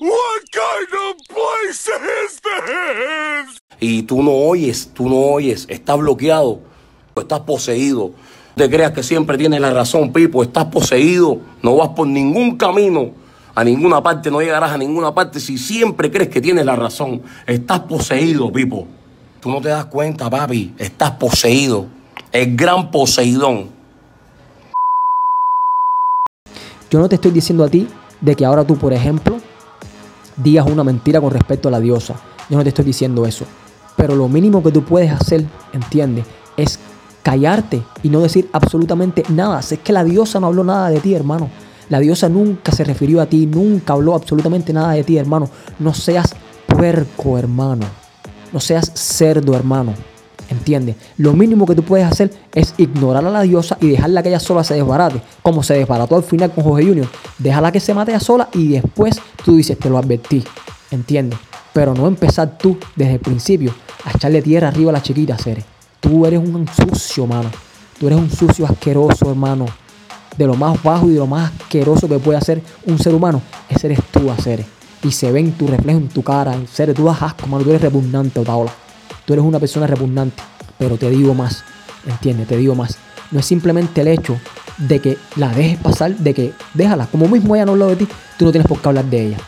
[0.00, 3.62] What kind of place is this?
[3.80, 6.60] y tú no oyes, tú no oyes, estás bloqueado,
[7.16, 8.12] estás poseído.
[8.56, 12.56] No te creas que siempre tienes la razón, Pipo, estás poseído, no vas por ningún
[12.56, 13.10] camino,
[13.54, 17.22] a ninguna parte, no llegarás a ninguna parte si siempre crees que tienes la razón.
[17.46, 18.86] Estás poseído, Pipo.
[19.40, 21.86] Tú no te das cuenta, papi, estás poseído.
[22.32, 23.70] El gran poseidón.
[26.90, 27.88] Yo no te estoy diciendo a ti
[28.20, 29.37] de que ahora tú, por ejemplo,
[30.42, 32.14] digas una mentira con respecto a la diosa.
[32.48, 33.44] Yo no te estoy diciendo eso.
[33.96, 36.24] Pero lo mínimo que tú puedes hacer, ¿entiendes?
[36.56, 36.78] Es
[37.22, 39.60] callarte y no decir absolutamente nada.
[39.62, 41.50] Si es que la diosa no habló nada de ti, hermano.
[41.88, 45.48] La diosa nunca se refirió a ti, nunca habló absolutamente nada de ti, hermano.
[45.78, 46.34] No seas
[46.66, 47.86] puerco, hermano.
[48.52, 49.94] No seas cerdo, hermano.
[50.48, 50.96] ¿Entiendes?
[51.18, 54.40] Lo mínimo que tú puedes hacer es ignorar a la diosa y dejarla que ella
[54.40, 55.20] sola se desbarate.
[55.42, 57.06] Como se desbarató al final con Jorge Junior.
[57.38, 60.42] Déjala que se mate ella sola y después tú dices, te lo advertí.
[60.90, 61.38] ¿Entiendes?
[61.74, 63.74] Pero no empezar tú desde el principio
[64.04, 65.64] a echarle tierra arriba a la chiquita, Cere.
[66.00, 67.50] Tú eres un sucio, mano.
[68.00, 69.66] Tú eres un sucio asqueroso, hermano.
[70.36, 73.42] De lo más bajo y de lo más asqueroso que puede hacer un ser humano,
[73.68, 74.64] ese eres tú, Cere.
[75.02, 76.54] Y se ve en tu reflejo, en tu cara.
[76.72, 77.64] Cere, tú das asco, mano.
[77.64, 78.72] Tú eres repugnante, Otaola.
[79.24, 80.42] Tú eres una persona repugnante.
[80.78, 81.64] Pero te digo más,
[82.06, 82.46] ¿entiendes?
[82.48, 82.98] Te digo más.
[83.30, 84.38] No es simplemente el hecho
[84.78, 87.06] de que la dejes pasar, de que déjala.
[87.06, 89.38] Como mismo ella no habló de ti, tú no tienes por qué hablar de ella.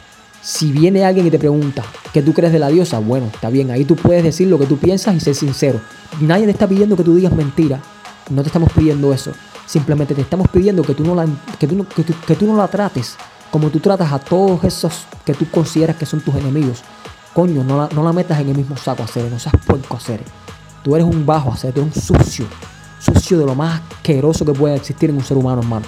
[0.42, 3.70] Si viene alguien y te pregunta qué tú crees de la diosa, bueno, está bien,
[3.70, 5.80] ahí tú puedes decir lo que tú piensas y ser sincero.
[6.20, 7.80] Nadie te está pidiendo que tú digas mentira.
[8.30, 9.32] No te estamos pidiendo eso.
[9.66, 11.26] Simplemente te estamos pidiendo que tú no la,
[11.58, 11.86] que tú
[12.26, 13.16] que tú no la trates
[13.50, 16.82] como tú tratas a todos esos que tú consideras que son tus enemigos.
[17.40, 20.20] Coño, no la, metas en el mismo saco, hacer, no seas puerco, hacer.
[20.84, 22.44] Tú eres un bajo, hacer, eres un sucio.
[22.98, 25.86] Sucio de lo más asqueroso que puede existir en un ser humano, hermano.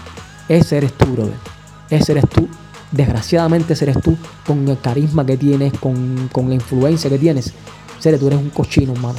[0.49, 1.35] Ese eres tú, brother.
[1.91, 2.49] Ese eres tú.
[2.91, 7.53] Desgraciadamente ese eres tú con el carisma que tienes, con, con la influencia que tienes.
[7.99, 9.19] Sere, tú eres un cochino, hermano.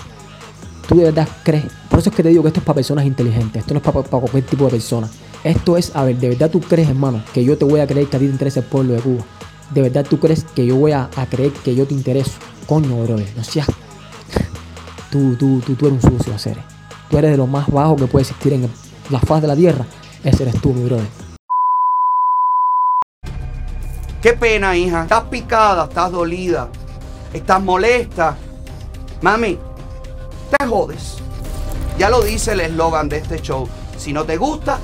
[0.87, 1.65] Tú de verdad crees.
[1.87, 3.59] Por eso es que te digo que esto es para personas inteligentes.
[3.59, 5.07] Esto no es para, para cualquier tipo de persona.
[5.43, 8.07] Esto es, a ver, de verdad tú crees, hermano, que yo te voy a creer
[8.07, 9.23] que a ti te interesa el pueblo de Cuba.
[9.71, 12.33] De verdad tú crees que yo voy a, creer que yo te intereso.
[12.67, 13.27] Coño, brother.
[13.35, 13.67] No seas.
[15.11, 16.63] Tú, tú, tú, eres un sucio, Sere.
[17.07, 18.67] Tú eres de lo más bajo que puede existir en
[19.11, 19.85] la faz de la tierra.
[20.23, 21.05] Ese eres tú, mi brother.
[24.23, 25.03] Qué pena, hija.
[25.03, 26.69] Estás picada, estás dolida,
[27.33, 28.37] estás molesta.
[29.21, 29.59] Mami,
[30.49, 31.17] te jodes.
[31.99, 33.67] Ya lo dice el eslogan de este show.
[33.97, 34.79] Si no te gusta,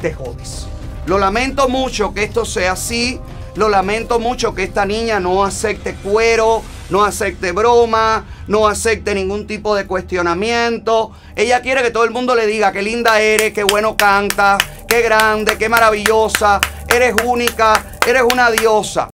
[0.00, 0.66] te jodes.
[1.06, 3.20] Lo lamento mucho que esto sea así.
[3.56, 9.46] Lo lamento mucho que esta niña no acepte cuero, no acepte broma, no acepte ningún
[9.46, 11.10] tipo de cuestionamiento.
[11.34, 15.02] Ella quiere que todo el mundo le diga qué linda eres, qué bueno canta, qué
[15.02, 16.60] grande, qué maravillosa,
[16.94, 19.10] eres única, eres una diosa.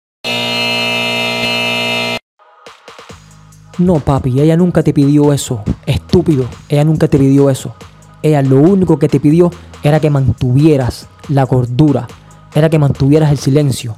[3.79, 5.63] No, papi, ella nunca te pidió eso.
[5.87, 7.75] Estúpido, ella nunca te pidió eso.
[8.23, 9.51] Ella lo único que te pidió
[9.83, 12.07] era que mantuvieras la cordura,
[12.55, 13.97] era que mantuvieras el silencio,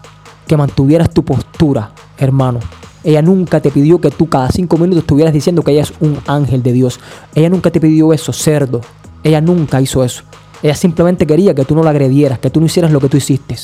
[0.48, 2.58] que mantuvieras tu postura, hermano.
[3.04, 6.18] Ella nunca te pidió que tú cada cinco minutos estuvieras diciendo que ella es un
[6.26, 6.98] ángel de Dios.
[7.34, 8.80] Ella nunca te pidió eso, cerdo.
[9.22, 10.24] Ella nunca hizo eso.
[10.62, 13.16] Ella simplemente quería que tú no la agredieras, que tú no hicieras lo que tú
[13.16, 13.54] hiciste.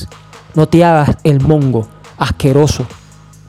[0.54, 2.86] No te hagas el mongo, asqueroso.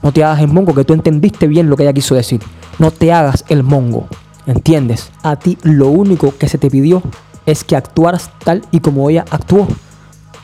[0.02, 2.42] No te hagas el mongo, que tú entendiste bien lo que ella quiso decir.
[2.80, 4.08] No te hagas el mongo.
[4.48, 5.12] ¿Entiendes?
[5.24, 7.02] A ti lo único que se te pidió
[7.46, 9.68] es que actuaras tal y como ella actuó.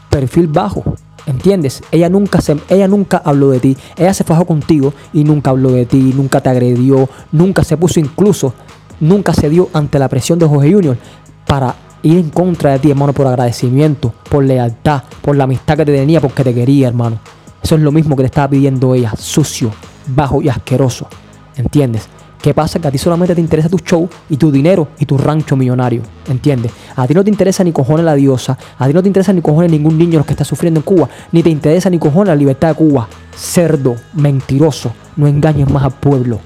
[0.10, 0.84] Perfil bajo.
[1.26, 1.84] ¿Entiendes?
[1.92, 3.78] Ella nunca, ella nunca habló de ti.
[3.96, 8.00] Ella se fajó contigo y nunca habló de ti, nunca te agredió, nunca se puso
[8.00, 8.54] incluso,
[9.00, 10.98] nunca se dio ante la presión de Jorge Junior
[11.46, 15.86] para ir en contra de ti, hermano, por agradecimiento, por lealtad, por la amistad que
[15.86, 17.20] te tenía, porque te quería, hermano.
[17.62, 19.72] Eso es lo mismo que le estaba pidiendo ella, sucio,
[20.08, 21.08] bajo y asqueroso.
[21.56, 22.08] ¿Entiendes?
[22.42, 22.80] ¿Qué pasa?
[22.80, 26.02] Que a ti solamente te interesa tu show y tu dinero y tu rancho millonario.
[26.28, 26.72] ¿Entiendes?
[26.96, 28.58] A ti no te interesa ni cojones la diosa.
[28.80, 31.08] A ti no te interesa ni cojones ningún niño los que está sufriendo en Cuba.
[31.32, 33.08] Ni te interesa ni cojones la libertad de Cuba.
[33.36, 34.92] Cerdo, mentiroso.
[35.18, 36.40] No engañes más al pueblo.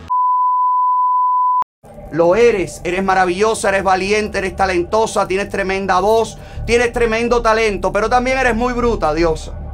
[2.11, 8.09] Lo eres, eres maravillosa, eres valiente, eres talentosa, tienes tremenda voz, tienes tremendo talento, pero
[8.09, 9.64] también eres muy bruta, diosa.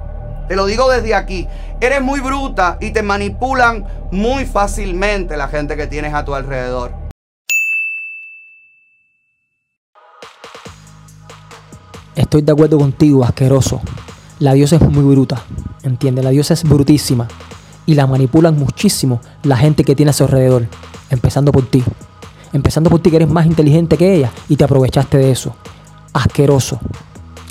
[0.51, 1.47] Te lo digo desde aquí.
[1.79, 6.91] Eres muy bruta y te manipulan muy fácilmente la gente que tienes a tu alrededor.
[12.17, 13.79] Estoy de acuerdo contigo, asqueroso.
[14.39, 15.41] La diosa es muy bruta.
[15.83, 16.25] ¿Entiendes?
[16.25, 17.29] La diosa es brutísima.
[17.85, 20.67] Y la manipulan muchísimo la gente que tiene a su alrededor.
[21.09, 21.81] Empezando por ti.
[22.51, 25.55] Empezando por ti que eres más inteligente que ella y te aprovechaste de eso.
[26.11, 26.81] Asqueroso.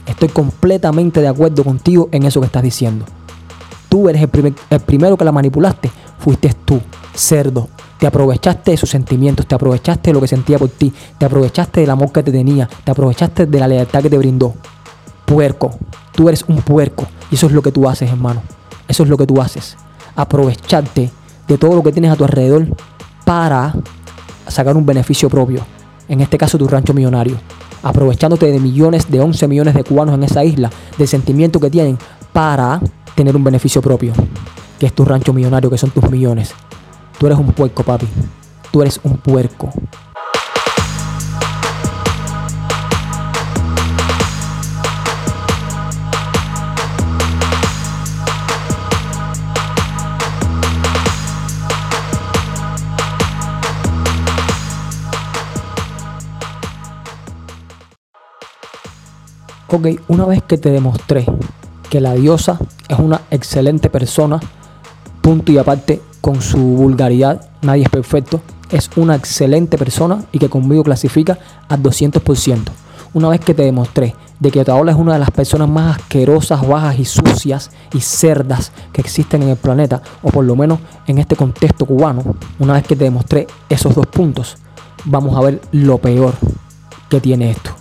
[0.07, 3.05] Estoy completamente de acuerdo contigo en eso que estás diciendo.
[3.89, 5.91] Tú eres el, primer- el primero que la manipulaste.
[6.19, 6.81] Fuiste tú,
[7.15, 7.69] cerdo.
[7.99, 11.81] Te aprovechaste de sus sentimientos, te aprovechaste de lo que sentía por ti, te aprovechaste
[11.81, 14.55] del amor que te tenía, te aprovechaste de la lealtad que te brindó.
[15.27, 15.71] Puerco,
[16.13, 18.43] tú eres un puerco y eso es lo que tú haces, hermano.
[18.89, 19.77] Eso es lo que tú haces.
[20.17, 21.11] Aprovecharte
[21.47, 22.67] de todo lo que tienes a tu alrededor
[23.25, 23.75] para
[24.49, 25.61] sacar un beneficio propio.
[26.09, 27.37] En este caso, tu rancho millonario.
[27.83, 31.99] Aprovechándote de millones, de 11 millones de cubanos en esa isla, del sentimiento que tienen
[32.33, 32.81] para
[33.15, 34.13] tener un beneficio propio.
[34.79, 36.53] Que es tu rancho millonario, que son tus millones.
[37.19, 38.07] Tú eres un puerco, papi.
[38.71, 39.73] Tú eres un puerco.
[59.73, 61.25] Ok, una vez que te demostré
[61.91, 62.59] que la diosa
[62.89, 64.41] es una excelente persona,
[65.21, 68.41] punto y aparte con su vulgaridad, nadie es perfecto,
[68.73, 72.65] es una excelente persona y que conmigo clasifica al 200%.
[73.15, 76.67] Una vez que te demostré de que Otaola es una de las personas más asquerosas,
[76.67, 81.19] bajas y sucias y cerdas que existen en el planeta, o por lo menos en
[81.19, 84.57] este contexto cubano, una vez que te demostré esos dos puntos,
[85.05, 86.35] vamos a ver lo peor
[87.09, 87.80] que tiene esto.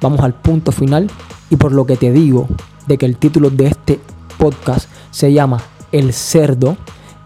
[0.00, 1.10] Vamos al punto final
[1.50, 2.48] y por lo que te digo
[2.86, 4.00] de que el título de este
[4.38, 5.60] podcast se llama
[5.92, 6.76] El cerdo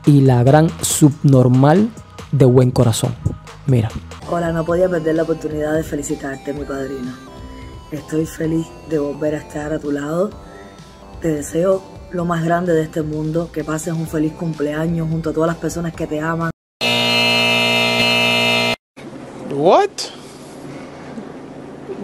[0.07, 1.89] y la gran subnormal
[2.33, 3.14] de buen corazón.
[3.66, 3.91] Mira.
[4.31, 7.12] Hola, no podía perder la oportunidad de felicitarte, mi padrino.
[7.93, 10.31] Estoy feliz de volver a estar a tu lado.
[11.20, 15.33] Te deseo lo más grande de este mundo, que pases un feliz cumpleaños junto a
[15.33, 16.51] todas las personas que te aman.
[19.55, 20.24] What?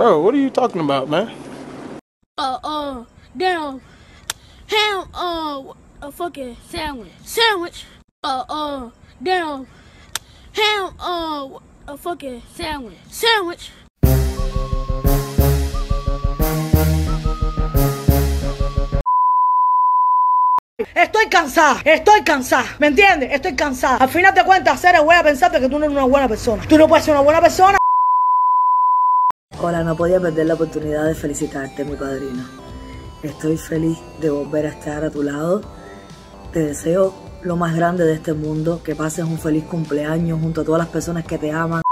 [0.00, 1.30] Bro, what are you talking about, man?
[2.38, 3.04] Uh, uh,
[3.36, 3.82] damn.
[4.66, 7.12] Ham, uh, a fucking sandwich.
[7.22, 7.84] Sandwich.
[8.24, 8.90] Uh, uh,
[9.22, 9.66] damn.
[10.52, 12.96] Ham, uh, a fucking sandwich.
[13.10, 13.72] Sandwich.
[20.94, 23.32] Estoy cansada, estoy cansada, ¿me entiendes?
[23.32, 23.98] Estoy cansada.
[23.98, 26.62] Al final de cuentas, Ceres, voy a pensarte que tú no eres una buena persona.
[26.66, 27.79] Tú no puedes ser una buena persona.
[29.62, 32.48] Hola, no podía perder la oportunidad de felicitarte, mi padrino.
[33.22, 35.60] Estoy feliz de volver a estar a tu lado.
[36.50, 40.64] Te deseo lo más grande de este mundo, que pases un feliz cumpleaños junto a
[40.64, 41.82] todas las personas que te aman.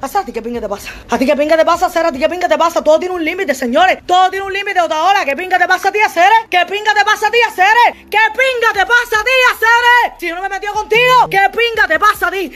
[0.00, 0.90] ¿A ti qué pinga te pasa?
[1.08, 2.10] ¿A ti qué pinga te pasa, Cera?
[2.10, 2.84] ¿A ti qué pinga te pasa?
[2.84, 3.98] Todo tiene un límite, señores.
[4.06, 5.24] Todo tiene un límite, otra hora.
[5.24, 6.46] ¿Qué pinga te pasa a ti, Cere?
[6.48, 8.06] ¿Qué pinga te pasa a ti, Cere?
[8.08, 10.16] ¿Qué pinga te pasa a ti, Cere?
[10.20, 12.54] Si no me he metido contigo, ¿qué pinga te pasa a ti?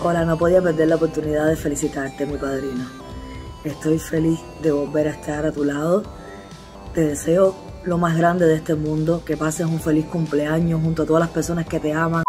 [0.00, 2.84] Hola, no podía perder la oportunidad de felicitarte, mi padrino.
[3.62, 6.02] Estoy feliz de volver a estar a tu lado.
[6.92, 11.06] Te deseo lo más grande de este mundo, que pases un feliz cumpleaños junto a
[11.06, 12.24] todas las personas que te aman.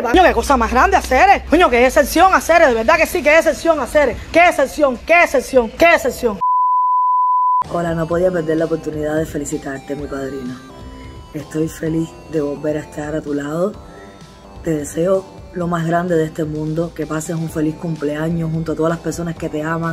[0.00, 1.44] Coño, qué cosa más grande hacer.
[1.50, 2.64] Coño, qué excepción hacer.
[2.64, 4.16] De verdad que sí, qué excepción hacer.
[4.32, 6.38] Qué excepción, qué excepción, qué excepción.
[7.72, 10.54] Hola, no podía perder la oportunidad de felicitarte, mi padrino.
[11.34, 13.72] Estoy feliz de volver a estar a tu lado.
[14.62, 18.76] Te deseo lo más grande de este mundo, que pases un feliz cumpleaños junto a
[18.76, 19.92] todas las personas que te aman.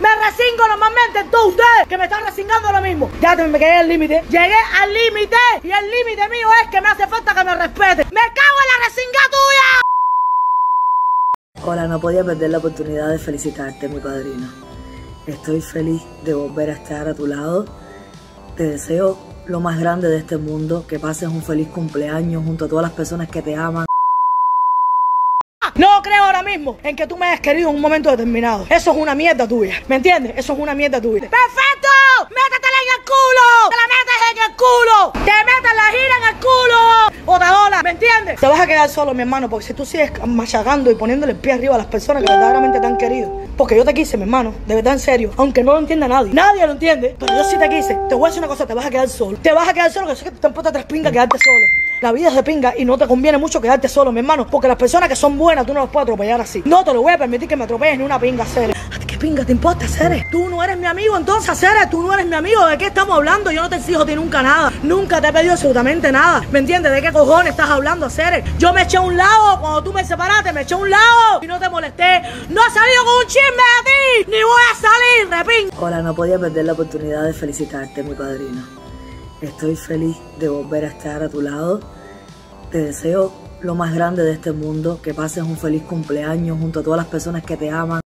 [0.00, 3.10] Me resingo normalmente en todos ustedes que me están resingando ahora mismo.
[3.20, 4.22] Ya me quedé al límite.
[4.30, 5.36] Llegué al límite.
[5.62, 8.04] Y el límite mío es que me hace falta que me respete.
[8.06, 9.68] ¡Me cago en la resinga tuya!
[11.66, 14.48] Hola, no podía perder la oportunidad de felicitarte, mi padrino.
[15.26, 17.66] Estoy feliz de volver a estar a tu lado.
[18.56, 22.68] Te deseo lo más grande de este mundo, que pases un feliz cumpleaños junto a
[22.68, 23.86] todas las personas que te aman.
[25.74, 28.66] No creo ahora mismo en que tú me hayas querido en un momento determinado.
[28.70, 29.74] Eso es una mierda tuya.
[29.88, 30.32] ¿Me entiendes?
[30.36, 31.28] Eso es una mierda tuya.
[31.28, 31.88] ¡Perfecto!
[32.30, 33.70] ¡Métetela en el culo!
[33.70, 35.12] ¡Te la metes en el culo!
[35.12, 37.34] ¡Te metes la gira en el culo!
[37.34, 38.40] Otra ola, ¿me entiendes?
[38.40, 41.38] Te vas a quedar solo, mi hermano, porque si tú sigues machacando y poniéndole el
[41.38, 43.46] pie arriba a las personas que verdaderamente te han querido.
[43.56, 45.32] Porque yo te quise, mi hermano, de verdad en serio.
[45.36, 46.32] Aunque no lo entienda nadie.
[46.32, 47.16] Nadie lo entiende.
[47.18, 47.98] Pero yo sí te quise.
[48.08, 49.38] Te voy a decir una cosa, te vas a quedar solo.
[49.38, 51.85] Te vas a quedar solo, que sé que te importa tres pingas quedarte solo.
[52.02, 54.46] La vida es de pinga y no te conviene mucho quedarte solo, mi hermano.
[54.46, 56.62] Porque las personas que son buenas tú no las puedes atropellar así.
[56.66, 58.76] No te lo voy a permitir que me atropelles ni una pinga, Ceres.
[58.94, 60.28] ¿A ti qué pinga te importa, Ceres?
[60.30, 61.88] Tú no eres mi amigo, entonces, Ceres.
[61.88, 62.66] Tú no eres mi amigo.
[62.66, 63.50] ¿De qué estamos hablando?
[63.50, 64.70] Yo no te exijo ti nunca nada.
[64.82, 66.42] Nunca te he pedido absolutamente nada.
[66.50, 66.92] ¿Me entiendes?
[66.92, 68.44] ¿De qué cojones estás hablando, Ceres?
[68.58, 70.52] Yo me eché a un lado cuando tú me separaste.
[70.52, 72.20] Me eché a un lado y no te molesté.
[72.50, 74.30] No he salido con un chisme a ti.
[74.30, 75.70] Ni voy a salir, repin.
[75.80, 78.85] Hola, no podía perder la oportunidad de felicitarte, mi padrino.
[79.46, 81.80] Estoy feliz de volver a estar a tu lado.
[82.72, 86.82] Te deseo lo más grande de este mundo, que pases un feliz cumpleaños junto a
[86.82, 88.00] todas las personas que te aman.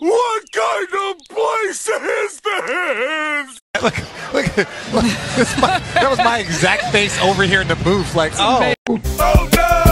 [0.00, 3.58] What kind of place is this?
[3.82, 3.96] Look,
[4.32, 4.56] look,
[4.94, 5.04] look
[5.36, 8.14] this my, that was my exact face over here in the booth.
[8.14, 9.89] Like, oh, Oh no!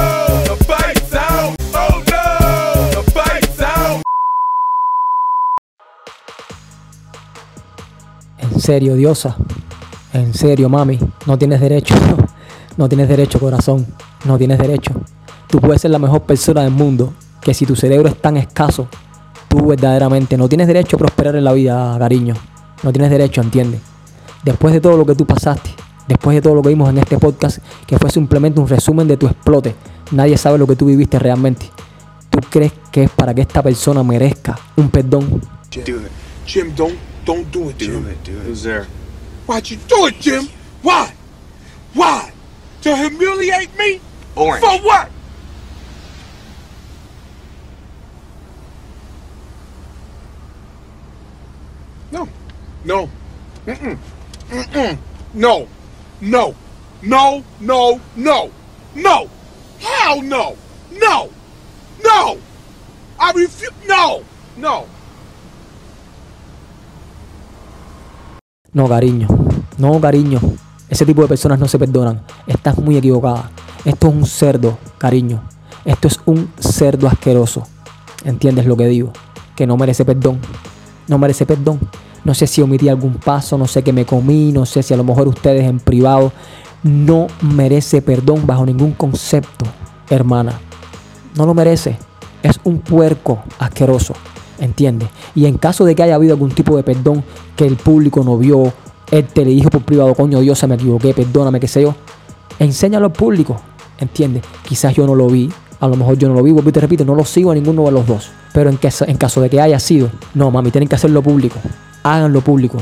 [8.59, 9.37] En serio, diosa.
[10.13, 10.99] En serio, mami.
[11.27, 11.95] No tienes derecho.
[12.77, 13.87] No tienes derecho, corazón.
[14.25, 14.93] No tienes derecho.
[15.49, 17.13] Tú puedes ser la mejor persona del mundo.
[17.41, 18.89] Que si tu cerebro es tan escaso,
[19.49, 22.35] tú verdaderamente no tienes derecho a prosperar en la vida, cariño.
[22.83, 23.81] No tienes derecho, ¿entiendes?
[24.43, 25.71] Después de todo lo que tú pasaste,
[26.09, 29.17] después de todo lo que vimos en este podcast, que fue simplemente un resumen de
[29.17, 29.77] tu explote,
[30.11, 31.71] nadie sabe lo que tú viviste realmente.
[32.29, 35.43] ¿Tú crees que es para que esta persona merezca un perdón?
[36.45, 36.73] Jim,
[37.29, 38.05] don't do it, Jim.
[38.05, 38.43] Do it, do it.
[38.45, 38.85] Who's there?
[39.45, 40.49] Why'd you do it, Jim?
[40.81, 41.13] Why?
[41.93, 42.33] Why?
[42.81, 44.01] To humiliate me?
[44.35, 44.65] Orange.
[44.65, 45.11] For what?
[52.11, 52.27] No.
[52.87, 53.11] No.
[53.67, 53.99] Mm-mm.
[54.49, 54.99] Mm-mm.
[55.35, 55.69] No.
[56.23, 56.55] No.
[57.03, 57.45] No.
[57.61, 58.01] No.
[58.17, 58.53] No.
[58.95, 59.31] No.
[59.81, 60.57] Hell no.
[60.93, 61.31] No.
[62.03, 62.41] No.
[63.21, 63.71] I refuse.
[63.87, 64.25] No.
[64.57, 64.89] No.
[68.79, 69.27] No, cariño.
[69.77, 70.39] No, cariño.
[70.89, 72.23] Ese tipo de personas no se perdonan.
[72.47, 73.51] Estás muy equivocada.
[73.85, 75.43] Esto es un cerdo, cariño.
[75.85, 77.67] Esto es un cerdo asqueroso.
[78.25, 79.13] ¿Entiendes lo que digo?
[79.57, 80.39] Que no merece perdón.
[81.09, 81.81] No merece perdón.
[82.25, 84.97] No sé si omití algún paso, no sé qué me comí, no sé si a
[84.97, 86.31] lo mejor ustedes en privado.
[86.85, 89.65] No merece perdón bajo ningún concepto,
[90.09, 90.53] hermana.
[91.35, 91.99] No lo merece.
[92.45, 94.15] Es un puerco asqueroso.
[94.59, 95.09] ¿Entiendes?
[95.35, 97.23] Y en caso de que haya habido algún tipo de perdón
[97.57, 98.73] que el público no vio,
[99.11, 101.95] él te le dijo por privado, coño Dios, se me equivoqué, perdóname, qué sé yo.
[102.59, 103.61] Enséñalo al público,
[103.99, 104.43] ¿entiendes?
[104.67, 105.51] Quizás yo no lo vi,
[105.81, 107.85] a lo mejor yo no lo vi, y te repito, no lo sigo a ninguno
[107.85, 108.31] de los dos.
[108.53, 111.59] Pero en, caso, en caso de que haya sido, no, mami, tienen que hacerlo público.
[112.03, 112.79] Háganlo público,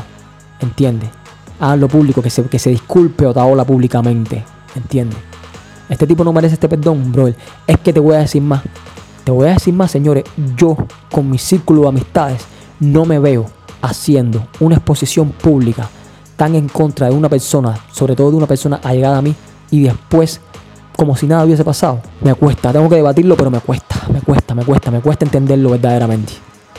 [0.60, 1.10] ¿entiendes?
[1.60, 5.18] Háganlo público, que se, que se disculpe Otaola públicamente, ¿entiendes?
[5.88, 7.28] Este tipo no merece este perdón, bro.
[7.28, 8.62] Es que te voy a decir más.
[9.26, 10.22] Te voy a decir más, señores.
[10.56, 10.76] Yo,
[11.10, 12.42] con mi círculo de amistades,
[12.78, 13.44] no me veo
[13.82, 15.90] haciendo una exposición pública
[16.36, 19.34] tan en contra de una persona, sobre todo de una persona allegada a mí,
[19.72, 20.40] y después,
[20.96, 22.00] como si nada hubiese pasado.
[22.20, 25.70] Me cuesta, tengo que debatirlo, pero me cuesta, me cuesta, me cuesta, me cuesta entenderlo
[25.70, 26.34] verdaderamente.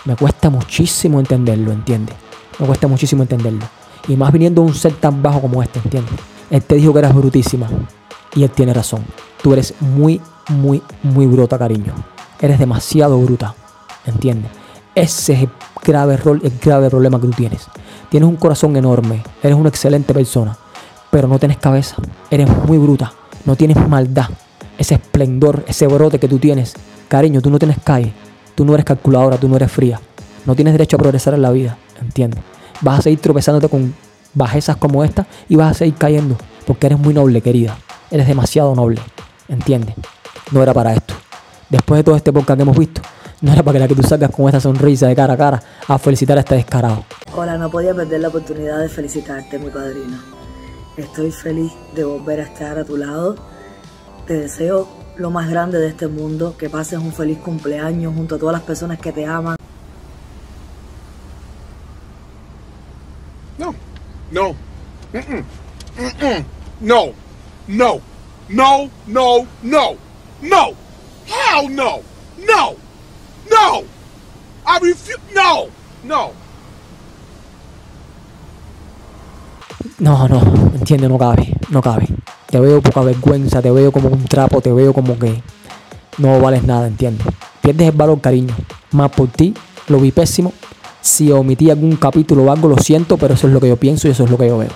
[0.05, 2.15] Me cuesta muchísimo entenderlo, ¿entiendes?
[2.59, 3.65] Me cuesta muchísimo entenderlo.
[4.07, 6.15] Y más viniendo de un ser tan bajo como este, ¿entiendes?
[6.49, 7.67] Él te dijo que eras brutísima.
[8.35, 9.03] Y él tiene razón.
[9.43, 11.93] Tú eres muy, muy, muy bruta, cariño.
[12.39, 13.55] Eres demasiado bruta.
[14.05, 14.51] ¿Entiendes?
[14.93, 15.49] Ese es el
[15.83, 17.67] grave, rol, el grave problema que tú tienes.
[18.09, 19.23] Tienes un corazón enorme.
[19.43, 20.57] Eres una excelente persona.
[21.11, 21.95] Pero no tienes cabeza.
[22.29, 23.11] Eres muy bruta.
[23.45, 24.29] No tienes maldad.
[24.77, 26.73] Ese esplendor, ese brote que tú tienes.
[27.07, 28.13] Cariño, tú no tienes calle.
[28.55, 29.99] Tú no eres calculadora, tú no eres fría.
[30.45, 31.77] No tienes derecho a progresar en la vida.
[32.01, 32.41] ¿Entiendes?
[32.81, 33.93] Vas a seguir tropezándote con
[34.33, 36.37] bajezas como esta y vas a seguir cayendo.
[36.65, 37.77] Porque eres muy noble, querida.
[38.11, 39.01] Eres demasiado noble.
[39.47, 39.95] ¿Entiendes?
[40.51, 41.16] No era para esto.
[41.69, 43.01] Después de todo este podcast que hemos visto,
[43.41, 45.61] no era para que la que tú salgas con esta sonrisa de cara a cara
[45.87, 47.03] a felicitar a este descarado.
[47.35, 50.17] Hola, no podía perder la oportunidad de felicitarte, mi padrino.
[50.95, 53.35] Estoy feliz de volver a estar a tu lado.
[54.25, 54.87] Te deseo
[55.17, 58.63] lo más grande de este mundo, que pases un feliz cumpleaños junto a todas las
[58.63, 59.57] personas que te aman.
[63.57, 63.75] No.
[64.31, 64.55] No.
[66.79, 67.13] No.
[67.67, 68.01] No.
[68.47, 68.89] No.
[69.07, 69.47] No.
[69.63, 69.95] No.
[70.41, 70.86] No.
[71.27, 71.99] Hell no.
[72.37, 72.75] No.
[73.49, 73.83] No.
[74.65, 75.19] I refuse.
[75.35, 75.67] No.
[76.03, 76.31] No.
[79.99, 80.39] No, no,
[80.75, 82.07] entiende, no cabe, no cabe.
[82.45, 85.41] Te veo poca vergüenza, te veo como un trapo, te veo como que
[86.19, 87.25] no vales nada, entiendes.
[87.61, 88.55] Pierdes el valor, cariño.
[88.91, 89.55] Más por ti,
[89.87, 90.53] lo vi pésimo.
[91.01, 94.07] Si omití algún capítulo o algo, lo siento, pero eso es lo que yo pienso
[94.07, 94.69] y eso es lo que yo veo.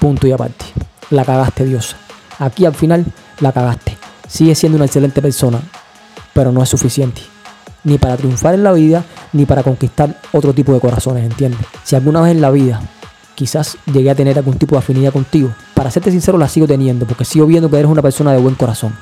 [0.00, 0.64] Punto y aparte.
[1.10, 1.96] La cagaste, Diosa.
[2.40, 3.06] Aquí al final
[3.40, 3.96] la cagaste.
[4.28, 5.60] Sigue siendo una excelente persona,
[6.32, 7.22] pero no es suficiente.
[7.84, 11.60] Ni para triunfar en la vida, ni para conquistar otro tipo de corazones, ¿entiendes?
[11.82, 12.80] Si alguna vez en la vida
[13.34, 17.06] quizás llegué a tener algún tipo de afinidad contigo, para serte sincero la sigo teniendo,
[17.06, 18.94] porque sigo viendo que eres una persona de buen corazón.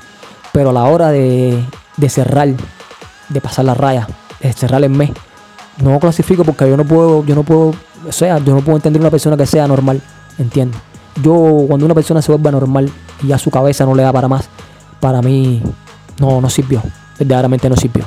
[0.53, 1.63] Pero a la hora de,
[1.97, 2.49] de cerrar,
[3.29, 4.07] de pasar la raya,
[4.39, 5.11] de cerrar el mes,
[5.81, 7.73] no clasifico porque yo no puedo, yo no puedo,
[8.07, 10.01] o sea, yo no puedo entender una persona que sea normal,
[10.37, 10.79] ¿entiendes?
[11.21, 12.91] Yo cuando una persona se vuelve normal
[13.23, 14.49] y a su cabeza no le da para más,
[14.99, 15.61] para mí
[16.19, 16.81] no, no sirvió,
[17.17, 18.05] verdaderamente no sirvió.